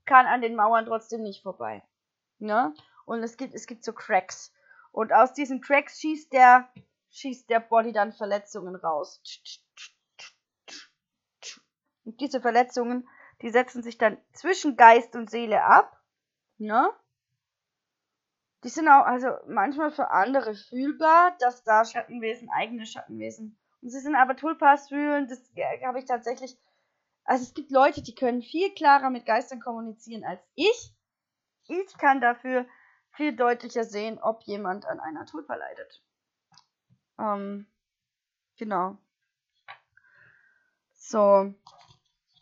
[0.04, 1.82] kann an den Mauern trotzdem nicht vorbei.
[2.38, 2.74] Ne?
[3.06, 4.52] Und es gibt, es gibt so Cracks.
[4.90, 6.68] Und aus diesen Cracks schießt der,
[7.12, 9.22] schießt der Body dann Verletzungen raus.
[12.04, 13.08] Und diese Verletzungen,
[13.42, 16.00] die setzen sich dann zwischen Geist und Seele ab.
[16.58, 16.90] Ne?
[18.64, 23.58] Die sind auch also manchmal für andere fühlbar, dass da Schattenwesen, eigene Schattenwesen.
[23.80, 25.40] Und sie sind aber Tulpas fühlen, das
[25.84, 26.56] habe ich tatsächlich.
[27.24, 30.94] Also es gibt Leute, die können viel klarer mit Geistern kommunizieren als ich.
[31.68, 32.66] Ich kann dafür
[33.12, 36.02] viel deutlicher sehen, ob jemand an einer Tulpa leidet.
[37.18, 37.66] Ähm,
[38.56, 38.96] genau.
[40.94, 41.54] So.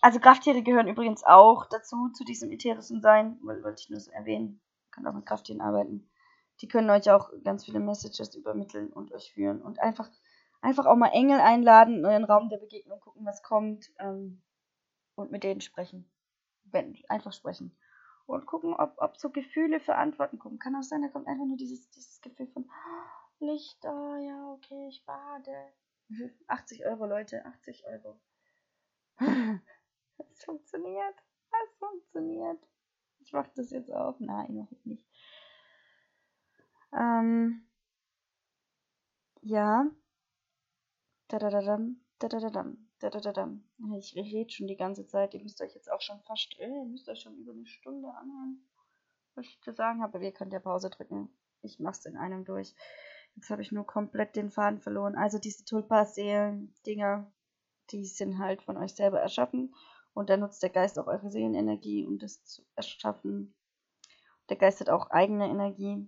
[0.02, 4.60] Also Krafttiere gehören übrigens auch dazu, zu diesem ätherischen Sein, wollte ich nur so erwähnen.
[4.90, 6.10] Kann auch mit Krafttieren arbeiten
[6.60, 9.62] die können euch auch ganz viele Messages übermitteln und euch führen.
[9.62, 10.10] Und einfach,
[10.60, 14.42] einfach auch mal Engel einladen in euren Raum der Begegnung, gucken, was kommt ähm,
[15.14, 16.10] und mit denen sprechen.
[16.64, 17.76] Wenn, einfach sprechen.
[18.26, 20.58] Und gucken, ob, ob so Gefühle für Antworten kommen.
[20.58, 22.70] Kann auch sein, da kommt einfach nur dieses, dieses Gefühl von
[23.40, 25.72] Licht, oh ja, okay, ich bade.
[26.46, 28.20] 80 Euro, Leute, 80 Euro.
[30.32, 31.14] Es funktioniert.
[31.50, 32.62] Es funktioniert.
[33.20, 34.20] Ich mach das jetzt auch.
[34.20, 35.06] Nein, noch nicht.
[36.92, 37.66] Ähm,
[39.40, 39.90] ja.
[41.28, 43.64] Dadadadam, dadadadam, dadadadam.
[43.96, 45.32] Ich rede schon die ganze Zeit.
[45.34, 48.08] Ihr müsst euch jetzt auch schon fast, äh, ihr müsst euch schon über eine Stunde
[48.08, 48.68] anhören,
[49.34, 50.22] was ich zu sagen habe.
[50.22, 51.30] Ihr könnt ja Pause drücken.
[51.62, 52.74] Ich mach's in einem durch.
[53.36, 55.16] Jetzt habe ich nur komplett den Faden verloren.
[55.16, 57.30] Also diese Tulpa-Seelen-Dinger,
[57.90, 59.74] die sind halt von euch selber erschaffen.
[60.12, 63.54] Und da nutzt der Geist auch eure Seelenenergie, um das zu erschaffen.
[64.48, 66.06] Der Geist hat auch eigene Energie.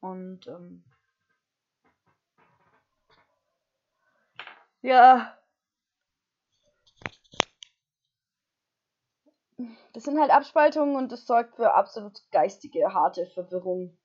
[0.00, 0.84] Und ähm,
[4.82, 5.36] ja,
[9.92, 13.96] das sind halt Abspaltungen und das sorgt für absolut geistige, harte Verwirrung.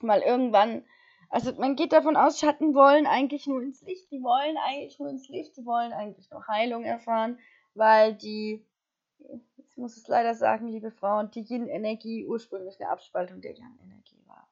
[0.00, 0.84] Weil irgendwann,
[1.28, 5.08] also man geht davon aus, Schatten wollen eigentlich nur ins Licht, die wollen eigentlich nur
[5.08, 7.38] ins Licht, die wollen eigentlich nur Heilung erfahren,
[7.74, 8.64] weil die,
[9.56, 14.48] ich muss es leider sagen, liebe Frauen, die Yin-Energie ursprünglich eine Abspaltung der Yang-Energie war.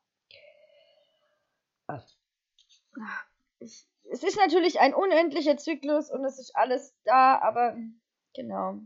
[3.59, 7.77] Ich, es ist natürlich ein unendlicher Zyklus und es ist alles da, aber
[8.35, 8.81] genau.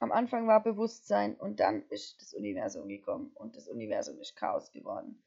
[0.00, 4.70] Am Anfang war Bewusstsein und dann ist das Universum gekommen und das Universum ist Chaos
[4.72, 5.22] geworden,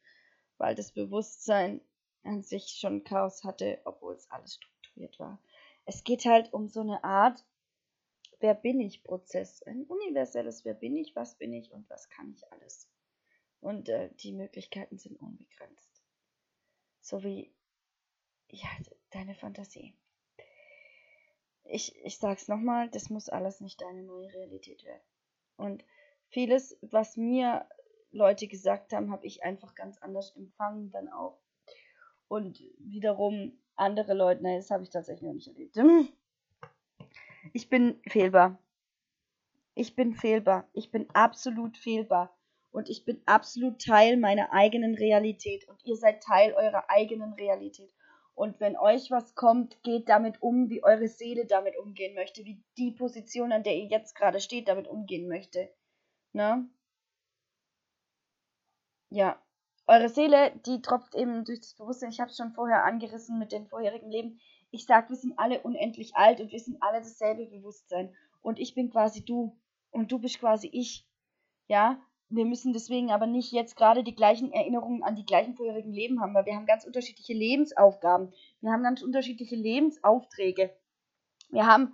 [0.57, 1.81] weil das Bewusstsein
[2.23, 5.41] an sich schon Chaos hatte, obwohl es alles strukturiert war.
[5.85, 7.43] Es geht halt um so eine Art
[8.39, 12.31] Wer bin ich Prozess, ein universelles Wer bin ich, was bin ich und was kann
[12.35, 12.87] ich alles.
[13.61, 15.97] Und äh, die Möglichkeiten sind unbegrenzt
[17.07, 17.53] so wie
[18.49, 18.69] ja,
[19.11, 19.93] deine Fantasie.
[21.63, 25.03] Ich, ich sag's nochmal, das muss alles nicht deine neue Realität werden.
[25.57, 25.85] Und
[26.29, 27.67] vieles, was mir
[28.17, 31.39] Leute gesagt haben, habe ich einfach ganz anders empfangen dann auch.
[32.27, 35.77] Und wiederum andere Leute, nein, das habe ich tatsächlich noch nicht erlebt.
[37.53, 38.59] Ich bin fehlbar.
[39.75, 40.67] Ich bin fehlbar.
[40.73, 42.35] Ich bin absolut fehlbar
[42.71, 47.93] und ich bin absolut Teil meiner eigenen Realität und ihr seid Teil eurer eigenen Realität.
[48.33, 52.61] Und wenn euch was kommt, geht damit um, wie eure Seele damit umgehen möchte, wie
[52.77, 55.71] die Position, an der ihr jetzt gerade steht, damit umgehen möchte.
[56.33, 56.69] Ne?
[59.09, 59.41] Ja.
[59.89, 62.09] Eure Seele, die tropft eben durch das Bewusstsein.
[62.09, 64.39] Ich habe es schon vorher angerissen mit den vorherigen Leben.
[64.69, 68.13] Ich sage, wir sind alle unendlich alt und wir sind alle dasselbe Bewusstsein.
[68.41, 69.57] Und ich bin quasi du
[69.91, 71.07] und du bist quasi ich.
[71.69, 75.93] Ja, wir müssen deswegen aber nicht jetzt gerade die gleichen Erinnerungen an die gleichen vorherigen
[75.93, 78.33] Leben haben, weil wir haben ganz unterschiedliche Lebensaufgaben.
[78.59, 80.75] Wir haben ganz unterschiedliche Lebensaufträge.
[81.49, 81.93] Wir haben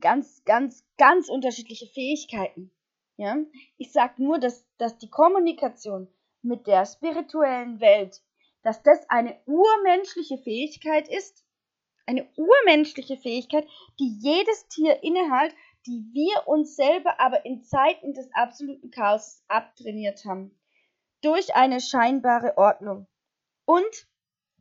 [0.00, 2.70] ganz, ganz, ganz unterschiedliche Fähigkeiten.
[3.18, 3.36] Ja?
[3.76, 6.08] Ich sage nur, dass, dass die Kommunikation
[6.44, 8.22] mit der spirituellen Welt,
[8.62, 11.44] dass das eine urmenschliche Fähigkeit ist,
[12.06, 13.66] eine urmenschliche Fähigkeit,
[13.98, 15.54] die jedes Tier innehält,
[15.86, 20.58] die wir uns selber aber in Zeiten des absoluten Chaos abtrainiert haben.
[21.22, 23.06] Durch eine scheinbare Ordnung.
[23.64, 24.08] Und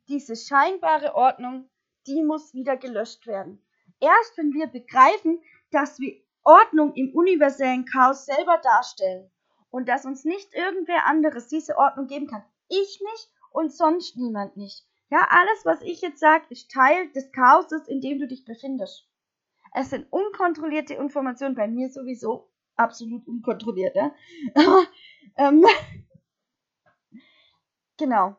[0.08, 1.70] diese scheinbare Ordnung,
[2.08, 3.62] die muss wieder gelöscht werden.
[4.00, 9.33] Erst wenn wir begreifen, dass wir Ordnung im universellen Chaos selber darstellen
[9.74, 12.44] und dass uns nicht irgendwer anderes diese Ordnung geben kann.
[12.70, 14.86] Ich nicht und sonst niemand nicht.
[15.10, 19.10] Ja, alles, was ich jetzt sage, ist Teil des Chaoses, in dem du dich befindest.
[19.74, 24.14] Es sind unkontrollierte Informationen, bei mir sowieso absolut unkontrolliert, ja.
[25.38, 25.66] ähm,
[27.98, 28.36] genau.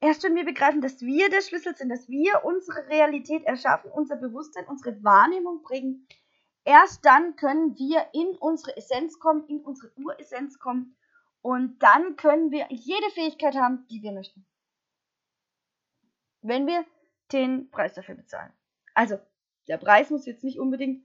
[0.00, 4.16] Erst wenn wir begreifen, dass wir der Schlüssel sind, dass wir unsere Realität erschaffen, unser
[4.16, 6.06] Bewusstsein, unsere Wahrnehmung bringen,
[6.64, 10.96] erst dann können wir in unsere Essenz kommen, in unsere Uressenz kommen
[11.40, 14.46] und dann können wir jede Fähigkeit haben, die wir möchten.
[16.40, 16.84] Wenn wir
[17.32, 18.52] den Preis dafür bezahlen.
[18.94, 19.18] Also,
[19.66, 21.04] der Preis muss jetzt nicht unbedingt.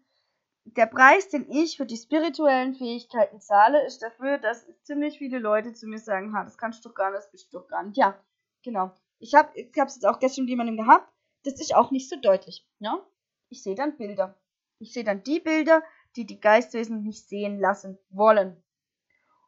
[0.66, 5.74] Der Preis, den ich für die spirituellen Fähigkeiten zahle, ist dafür, dass ziemlich viele Leute
[5.74, 7.84] zu mir sagen, ha, das kannst du doch gar nicht, das bist du doch gar
[7.84, 7.97] nicht.
[7.97, 8.22] Ja,
[8.64, 8.91] genau.
[9.18, 11.12] Ich habe ich es jetzt auch gestern mit jemandem gehabt,
[11.43, 12.68] das ist auch nicht so deutlich.
[12.80, 13.03] Ja?
[13.49, 14.38] Ich sehe dann Bilder.
[14.80, 15.84] Ich sehe dann die Bilder,
[16.15, 18.61] die die Geistwesen nicht sehen lassen wollen.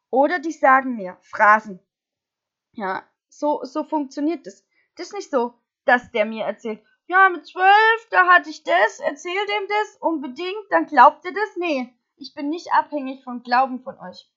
[0.09, 1.79] Oder die sagen mir Phrasen.
[2.73, 4.65] Ja, so, so funktioniert das.
[4.95, 5.53] Das ist nicht so,
[5.85, 10.65] dass der mir erzählt, ja, mit zwölf, da hatte ich das, erzähl dem das unbedingt,
[10.69, 11.57] dann glaubt ihr das?
[11.57, 14.29] Nee, ich bin nicht abhängig vom Glauben von euch.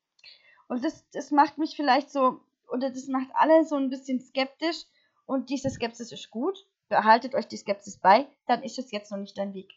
[0.69, 4.85] Und das, das macht mich vielleicht so, oder das macht alle so ein bisschen skeptisch.
[5.27, 6.67] Und diese Skepsis ist gut.
[6.89, 9.73] Behaltet euch die Skepsis bei, dann ist es jetzt noch nicht dein Weg.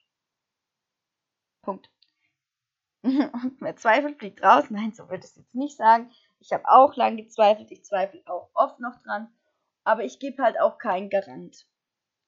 [1.68, 1.89] Punkt.
[3.03, 4.70] Wer zweifelt, fliegt raus.
[4.70, 6.09] Nein, so würde ich es jetzt nicht sagen.
[6.39, 7.70] Ich habe auch lange gezweifelt.
[7.72, 9.28] Ich zweifle auch oft noch dran.
[9.84, 11.68] Aber ich gebe halt auch keinen Garant.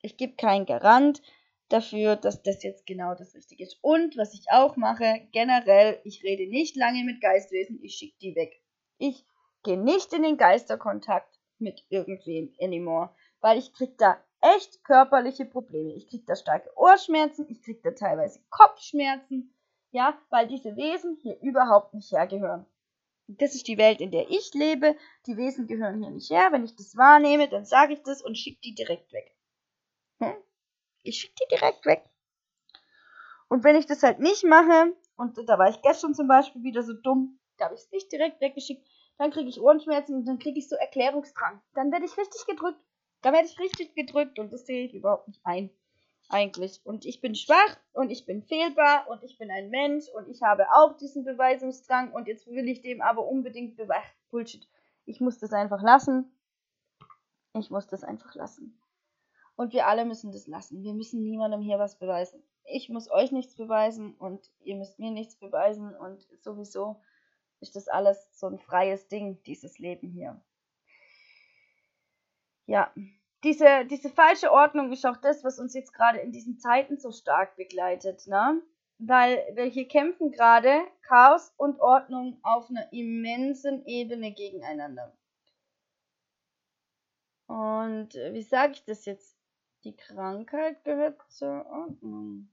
[0.02, 1.22] Ich gebe keinen Garant
[1.70, 3.78] dafür, dass das jetzt genau das Richtige ist.
[3.82, 8.36] Und was ich auch mache, generell, ich rede nicht lange mit Geistwesen, ich schicke die
[8.36, 8.62] weg.
[8.98, 9.26] Ich
[9.64, 15.94] gehe nicht in den Geisterkontakt mit irgendwem anymore, weil ich krieg da echt körperliche Probleme.
[15.94, 19.54] Ich kriege da starke Ohrschmerzen, ich kriege da teilweise Kopfschmerzen,
[19.92, 22.66] ja, weil diese Wesen hier überhaupt nicht hergehören.
[23.28, 24.96] Das ist die Welt, in der ich lebe.
[25.28, 26.50] Die Wesen gehören hier nicht her.
[26.52, 29.36] Wenn ich das wahrnehme, dann sage ich das und schicke die direkt weg.
[30.20, 30.36] Hm?
[31.04, 32.10] Ich schicke die direkt weg.
[33.48, 36.82] Und wenn ich das halt nicht mache, und da war ich gestern zum Beispiel wieder
[36.82, 38.88] so dumm, da habe ich es nicht direkt weggeschickt,
[39.18, 41.62] dann kriege ich Ohrenschmerzen und dann kriege ich so Erklärungsdrang.
[41.74, 42.80] Dann werde ich richtig gedrückt.
[43.22, 45.70] Da werde ich richtig gedrückt und das sehe ich überhaupt nicht ein.
[46.30, 46.80] Eigentlich.
[46.84, 50.44] Und ich bin schwach und ich bin fehlbar und ich bin ein Mensch und ich
[50.44, 54.06] habe auch diesen Beweisungsdrang und jetzt will ich dem aber unbedingt beweisen.
[54.30, 54.68] Bullshit.
[55.06, 56.32] Ich muss das einfach lassen.
[57.58, 58.80] Ich muss das einfach lassen.
[59.56, 60.84] Und wir alle müssen das lassen.
[60.84, 62.44] Wir müssen niemandem hier was beweisen.
[62.64, 67.02] Ich muss euch nichts beweisen und ihr müsst mir nichts beweisen und sowieso
[67.60, 70.40] ist das alles so ein freies Ding, dieses Leben hier.
[72.70, 72.94] Ja,
[73.44, 77.12] diese, diese falsche Ordnung ist auch das, was uns jetzt gerade in diesen Zeiten so
[77.12, 78.62] stark begleitet, ne?
[79.00, 85.18] Weil wir hier kämpfen gerade Chaos und Ordnung auf einer immensen Ebene gegeneinander.
[87.48, 89.36] Und äh, wie sage ich das jetzt?
[89.84, 92.52] Die Krankheit gehört zur Ordnung.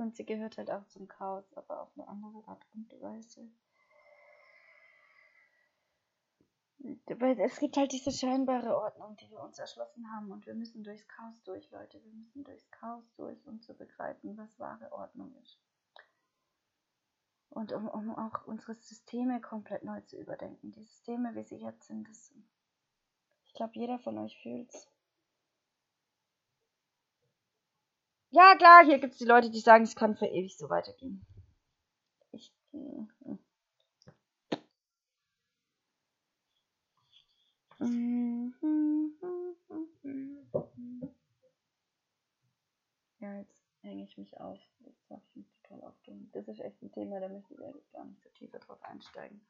[0.00, 3.46] Und sie gehört halt auch zum Chaos, aber auf eine andere Art und Weise.
[7.06, 11.06] Es gibt halt diese scheinbare Ordnung, die wir uns erschlossen haben und wir müssen durchs
[11.06, 12.02] Chaos durch, Leute.
[12.02, 15.60] Wir müssen durchs Chaos durch, um zu begreifen, was wahre Ordnung ist.
[17.50, 20.72] Und um, um auch unsere Systeme komplett neu zu überdenken.
[20.72, 22.32] Die Systeme, wie sie jetzt sind, das,
[23.44, 24.88] ich glaube, jeder von euch fühlt es.
[28.32, 31.26] Ja, klar, hier gibt es die Leute, die sagen, es kann für ewig so weitergehen.
[32.30, 32.52] Ich.
[32.72, 33.06] Äh,
[43.18, 44.60] ja, jetzt hänge ich mich auf.
[44.78, 46.30] Jetzt mache ich mich total aufgehen.
[46.32, 49.44] Das ist echt ein Thema, da möchte ich eigentlich gar nicht so tiefer drauf einsteigen.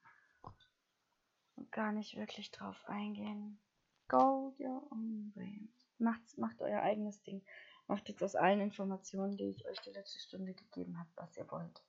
[1.56, 3.60] Und gar nicht wirklich drauf eingehen.
[4.08, 5.68] Go your own way.
[5.98, 7.44] Macht, macht euer eigenes Ding.
[7.90, 11.50] Macht jetzt aus allen Informationen, die ich euch die letzte Stunde gegeben habe, was ihr
[11.50, 11.82] wollt.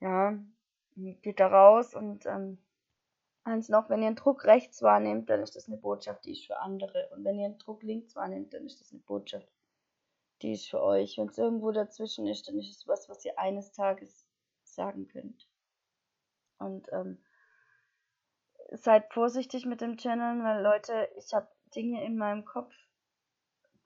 [0.00, 0.36] Ja,
[0.96, 2.58] geht da raus und ähm,
[3.44, 6.46] eins noch, wenn ihr einen Druck rechts wahrnehmt, dann ist das eine Botschaft, die ist
[6.46, 7.08] für andere.
[7.12, 9.46] Und wenn ihr einen Druck links wahrnehmt, dann ist das eine Botschaft,
[10.42, 11.18] die ist für euch.
[11.18, 14.26] Wenn es irgendwo dazwischen ist, dann ist es was, was ihr eines Tages
[14.64, 15.46] sagen könnt.
[16.58, 17.22] Und ähm,
[18.72, 21.46] seid vorsichtig mit dem Channeln, weil Leute, ich habe
[21.76, 22.74] Dinge in meinem Kopf,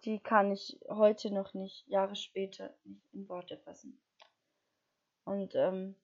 [0.04, 4.00] die kann ich heute noch nicht, Jahre später, nicht in Worte fassen.
[5.24, 5.94] Und ähm,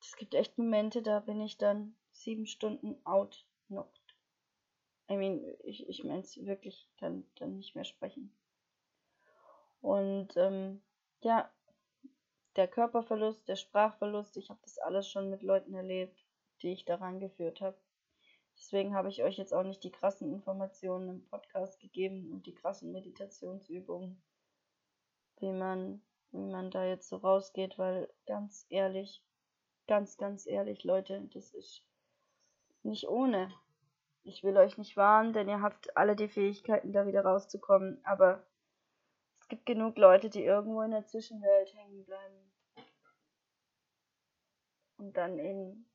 [0.00, 4.16] es gibt echt Momente, da bin ich dann sieben Stunden outknocked.
[5.08, 8.36] I mean, ich, ich meine es wirklich, dann, dann nicht mehr sprechen.
[9.80, 10.82] Und ähm,
[11.20, 11.50] ja,
[12.56, 16.24] der Körperverlust, der Sprachverlust, ich habe das alles schon mit Leuten erlebt,
[16.62, 17.78] die ich daran geführt habe.
[18.58, 22.54] Deswegen habe ich euch jetzt auch nicht die krassen Informationen im Podcast gegeben und die
[22.54, 24.22] krassen Meditationsübungen,
[25.38, 26.02] wie man,
[26.32, 29.22] wie man da jetzt so rausgeht, weil ganz ehrlich,
[29.86, 31.82] ganz, ganz ehrlich, Leute, das ist
[32.82, 33.52] nicht ohne.
[34.22, 38.44] Ich will euch nicht warnen, denn ihr habt alle die Fähigkeiten, da wieder rauszukommen, aber
[39.38, 42.52] es gibt genug Leute, die irgendwo in der Zwischenwelt hängen bleiben.
[44.98, 45.86] Und dann eben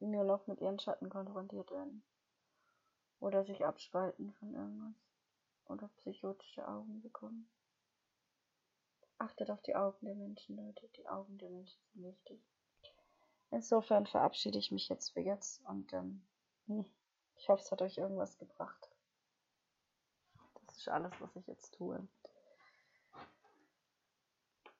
[0.00, 2.02] nur noch mit ihren Schatten konfrontiert werden.
[3.20, 4.94] Oder sich abspalten von irgendwas.
[5.66, 7.50] Oder psychotische Augen bekommen.
[9.18, 10.88] Achtet auf die Augen der Menschen, Leute.
[10.96, 12.40] Die Augen der Menschen sind wichtig.
[13.50, 16.22] Insofern verabschiede ich mich jetzt für jetzt und ähm,
[16.66, 16.84] hm,
[17.36, 18.88] ich hoffe, es hat euch irgendwas gebracht.
[20.66, 22.06] Das ist alles, was ich jetzt tue.